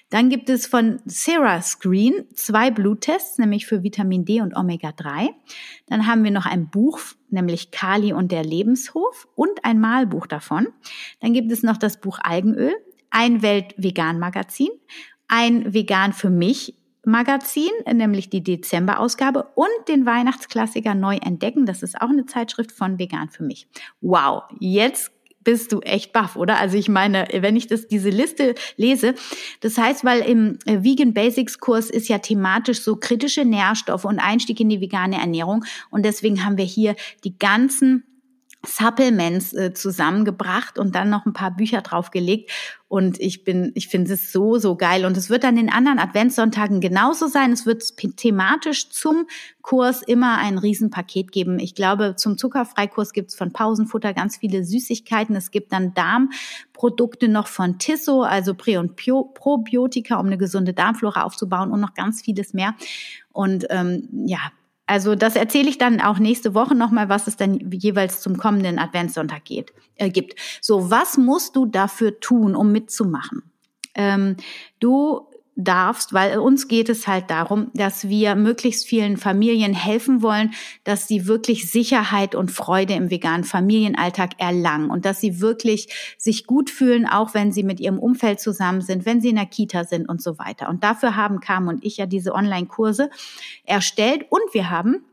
[0.10, 5.30] Dann gibt es von Sarah Screen zwei Bluttests, nämlich für Vitamin D und Omega-3.
[5.88, 7.00] Dann haben wir noch ein Buch,
[7.30, 10.68] nämlich Kali und der Lebenshof und ein Malbuch davon.
[11.20, 12.74] Dann gibt es noch das Buch Algenöl,
[13.10, 14.70] ein Welt-Vegan-Magazin,
[15.28, 16.76] ein Vegan für mich
[17.08, 21.66] Magazin, nämlich die Dezember-Ausgabe und den Weihnachtsklassiker Neu entdecken.
[21.66, 23.68] Das ist auch eine Zeitschrift von Vegan für mich.
[24.02, 25.17] Wow, jetzt
[25.48, 26.60] bist du echt baff, oder?
[26.60, 29.16] Also ich meine, wenn ich das, diese Liste lese,
[29.62, 34.20] das heißt, weil im äh, Vegan Basics Kurs ist ja thematisch so kritische Nährstoffe und
[34.20, 38.04] Einstieg in die vegane Ernährung und deswegen haben wir hier die ganzen
[38.66, 42.52] Supplements äh, zusammengebracht und dann noch ein paar Bücher draufgelegt.
[42.90, 45.06] Und ich bin, ich finde es so, so geil.
[45.06, 47.52] Und es wird dann in anderen Adventssonntagen genauso sein.
[47.52, 47.84] Es wird
[48.16, 49.28] thematisch zum
[49.62, 51.60] Kurs immer ein Riesenpaket geben.
[51.60, 55.36] Ich glaube, zum Zuckerfreikurs gibt es von Pausenfutter ganz viele Süßigkeiten.
[55.36, 61.24] Es gibt dann Darmprodukte noch von Tisso, also Prä- und Probiotika, um eine gesunde Darmflora
[61.24, 62.74] aufzubauen und noch ganz vieles mehr.
[63.34, 64.40] Und ähm, ja,
[64.88, 68.80] also das erzähle ich dann auch nächste Woche nochmal, was es dann jeweils zum kommenden
[68.80, 70.40] Adventssonntag geht, äh, gibt.
[70.62, 73.44] So, was musst du dafür tun, um mitzumachen?
[73.94, 74.38] Ähm,
[74.80, 75.28] du
[75.58, 80.54] darfst, weil uns geht es halt darum, dass wir möglichst vielen Familien helfen wollen,
[80.84, 86.46] dass sie wirklich Sicherheit und Freude im veganen Familienalltag erlangen und dass sie wirklich sich
[86.46, 89.84] gut fühlen, auch wenn sie mit ihrem Umfeld zusammen sind, wenn sie in der Kita
[89.84, 90.70] sind und so weiter.
[90.70, 93.10] Und dafür haben Carmen und ich ja diese Online-Kurse
[93.66, 95.07] erstellt und wir haben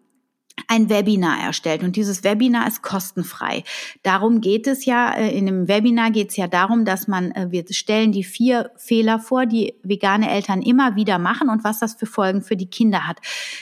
[0.68, 3.64] ein Webinar erstellt und dieses Webinar ist kostenfrei.
[4.02, 7.50] Darum geht es ja, äh, in dem Webinar geht es ja darum, dass man, äh,
[7.50, 11.94] wir stellen die vier Fehler vor, die vegane Eltern immer wieder machen und was das
[11.94, 13.18] für Folgen für die Kinder hat.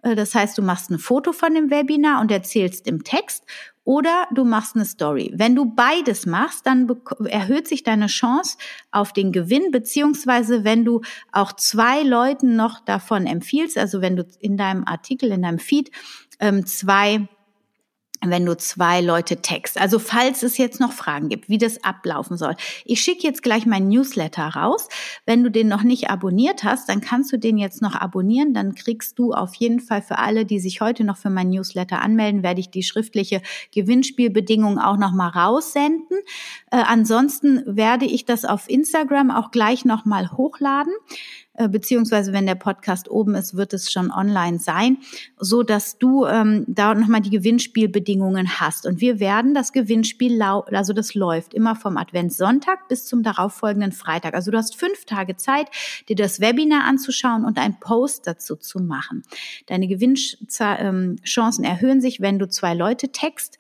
[0.01, 3.43] Äh, das heißt, du machst ein Foto von dem Webinar und erzählst im Text
[3.89, 5.31] oder du machst eine Story.
[5.33, 6.87] Wenn du beides machst, dann
[7.25, 8.55] erhöht sich deine Chance
[8.91, 14.27] auf den Gewinn, beziehungsweise wenn du auch zwei Leuten noch davon empfiehlst, also wenn du
[14.39, 15.89] in deinem Artikel, in deinem Feed
[16.39, 17.27] ähm, zwei
[18.25, 19.79] wenn du zwei Leute text.
[19.79, 22.55] Also falls es jetzt noch Fragen gibt, wie das ablaufen soll.
[22.85, 24.89] Ich schicke jetzt gleich meinen Newsletter raus.
[25.25, 28.53] Wenn du den noch nicht abonniert hast, dann kannst du den jetzt noch abonnieren.
[28.53, 32.01] Dann kriegst du auf jeden Fall für alle, die sich heute noch für meinen Newsletter
[32.01, 33.41] anmelden, werde ich die schriftliche
[33.73, 36.17] Gewinnspielbedingung auch noch mal raussenden.
[36.71, 40.93] Äh, ansonsten werde ich das auf Instagram auch gleich noch mal hochladen.
[41.59, 44.99] Äh, beziehungsweise wenn der Podcast oben ist, wird es schon online sein,
[45.37, 48.85] so dass du ähm, da nochmal die Gewinnspielbedingungen hast.
[48.85, 54.35] Und wir werden das Gewinnspiel, also das läuft immer vom Adventssonntag bis zum darauffolgenden Freitag.
[54.35, 55.67] Also du hast fünf Tage Zeit,
[56.07, 59.23] dir das Webinar anzuschauen und ein Post dazu zu machen.
[59.65, 63.57] Deine Gewinnchancen erhöhen sich, wenn du zwei Leute text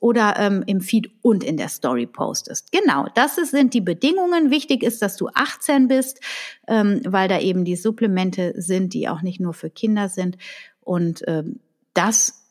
[0.00, 2.72] oder ähm, im Feed und in der Story postest.
[2.72, 4.50] Genau, das sind die Bedingungen.
[4.50, 6.20] Wichtig ist, dass du 18 bist,
[6.66, 10.38] ähm, weil da eben die Supplemente sind, die auch nicht nur für Kinder sind.
[10.80, 11.60] Und ähm,
[11.94, 12.46] das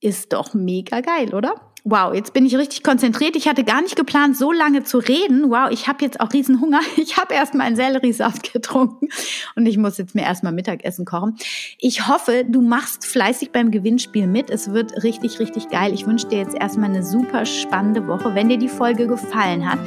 [0.00, 1.67] ist doch mega geil, oder?
[1.90, 3.34] Wow, jetzt bin ich richtig konzentriert.
[3.34, 5.48] Ich hatte gar nicht geplant, so lange zu reden.
[5.48, 6.80] Wow, ich habe jetzt auch riesen Hunger.
[6.98, 9.08] Ich habe erst mal einen Selleriesaft getrunken
[9.56, 11.36] und ich muss jetzt mir erstmal Mittagessen kochen.
[11.78, 14.50] Ich hoffe, du machst fleißig beim Gewinnspiel mit.
[14.50, 15.94] Es wird richtig, richtig geil.
[15.94, 18.34] Ich wünsche dir jetzt erstmal eine super spannende Woche.
[18.34, 19.78] Wenn dir die Folge gefallen hat,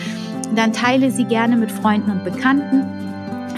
[0.56, 3.11] dann teile sie gerne mit Freunden und Bekannten.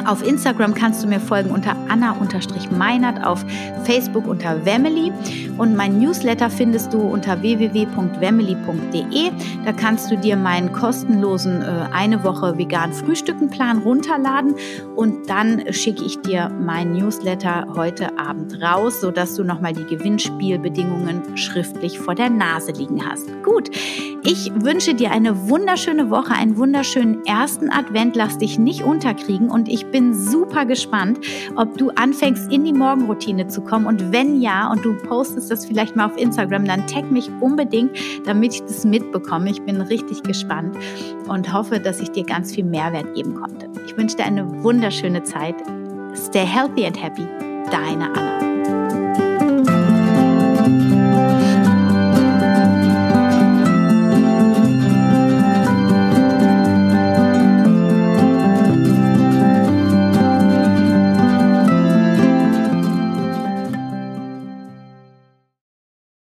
[0.05, 3.45] Auf Instagram kannst du mir folgen unter Anna-Meinert, auf
[3.85, 5.13] Facebook unter Wemily
[5.57, 9.31] und mein Newsletter findest du unter www.wemily.de.
[9.63, 14.55] Da kannst du dir meinen kostenlosen äh, eine Woche vegan Frühstückenplan runterladen
[14.95, 21.37] und dann schicke ich dir meinen Newsletter heute Abend raus, sodass du nochmal die Gewinnspielbedingungen
[21.37, 23.29] schriftlich vor der Nase liegen hast.
[23.43, 23.69] Gut,
[24.25, 28.15] ich wünsche dir eine wunderschöne Woche, einen wunderschönen ersten Advent.
[28.15, 31.19] Lass dich nicht unterkriegen und ich bin super gespannt,
[31.55, 33.85] ob du anfängst, in die Morgenroutine zu kommen.
[33.85, 37.91] Und wenn ja, und du postest das vielleicht mal auf Instagram, dann tag mich unbedingt,
[38.25, 39.49] damit ich das mitbekomme.
[39.49, 40.75] Ich bin richtig gespannt
[41.29, 43.69] und hoffe, dass ich dir ganz viel Mehrwert geben konnte.
[43.85, 45.55] Ich wünsche dir eine wunderschöne Zeit.
[46.15, 47.27] Stay healthy and happy.
[47.71, 48.52] Deine Anna.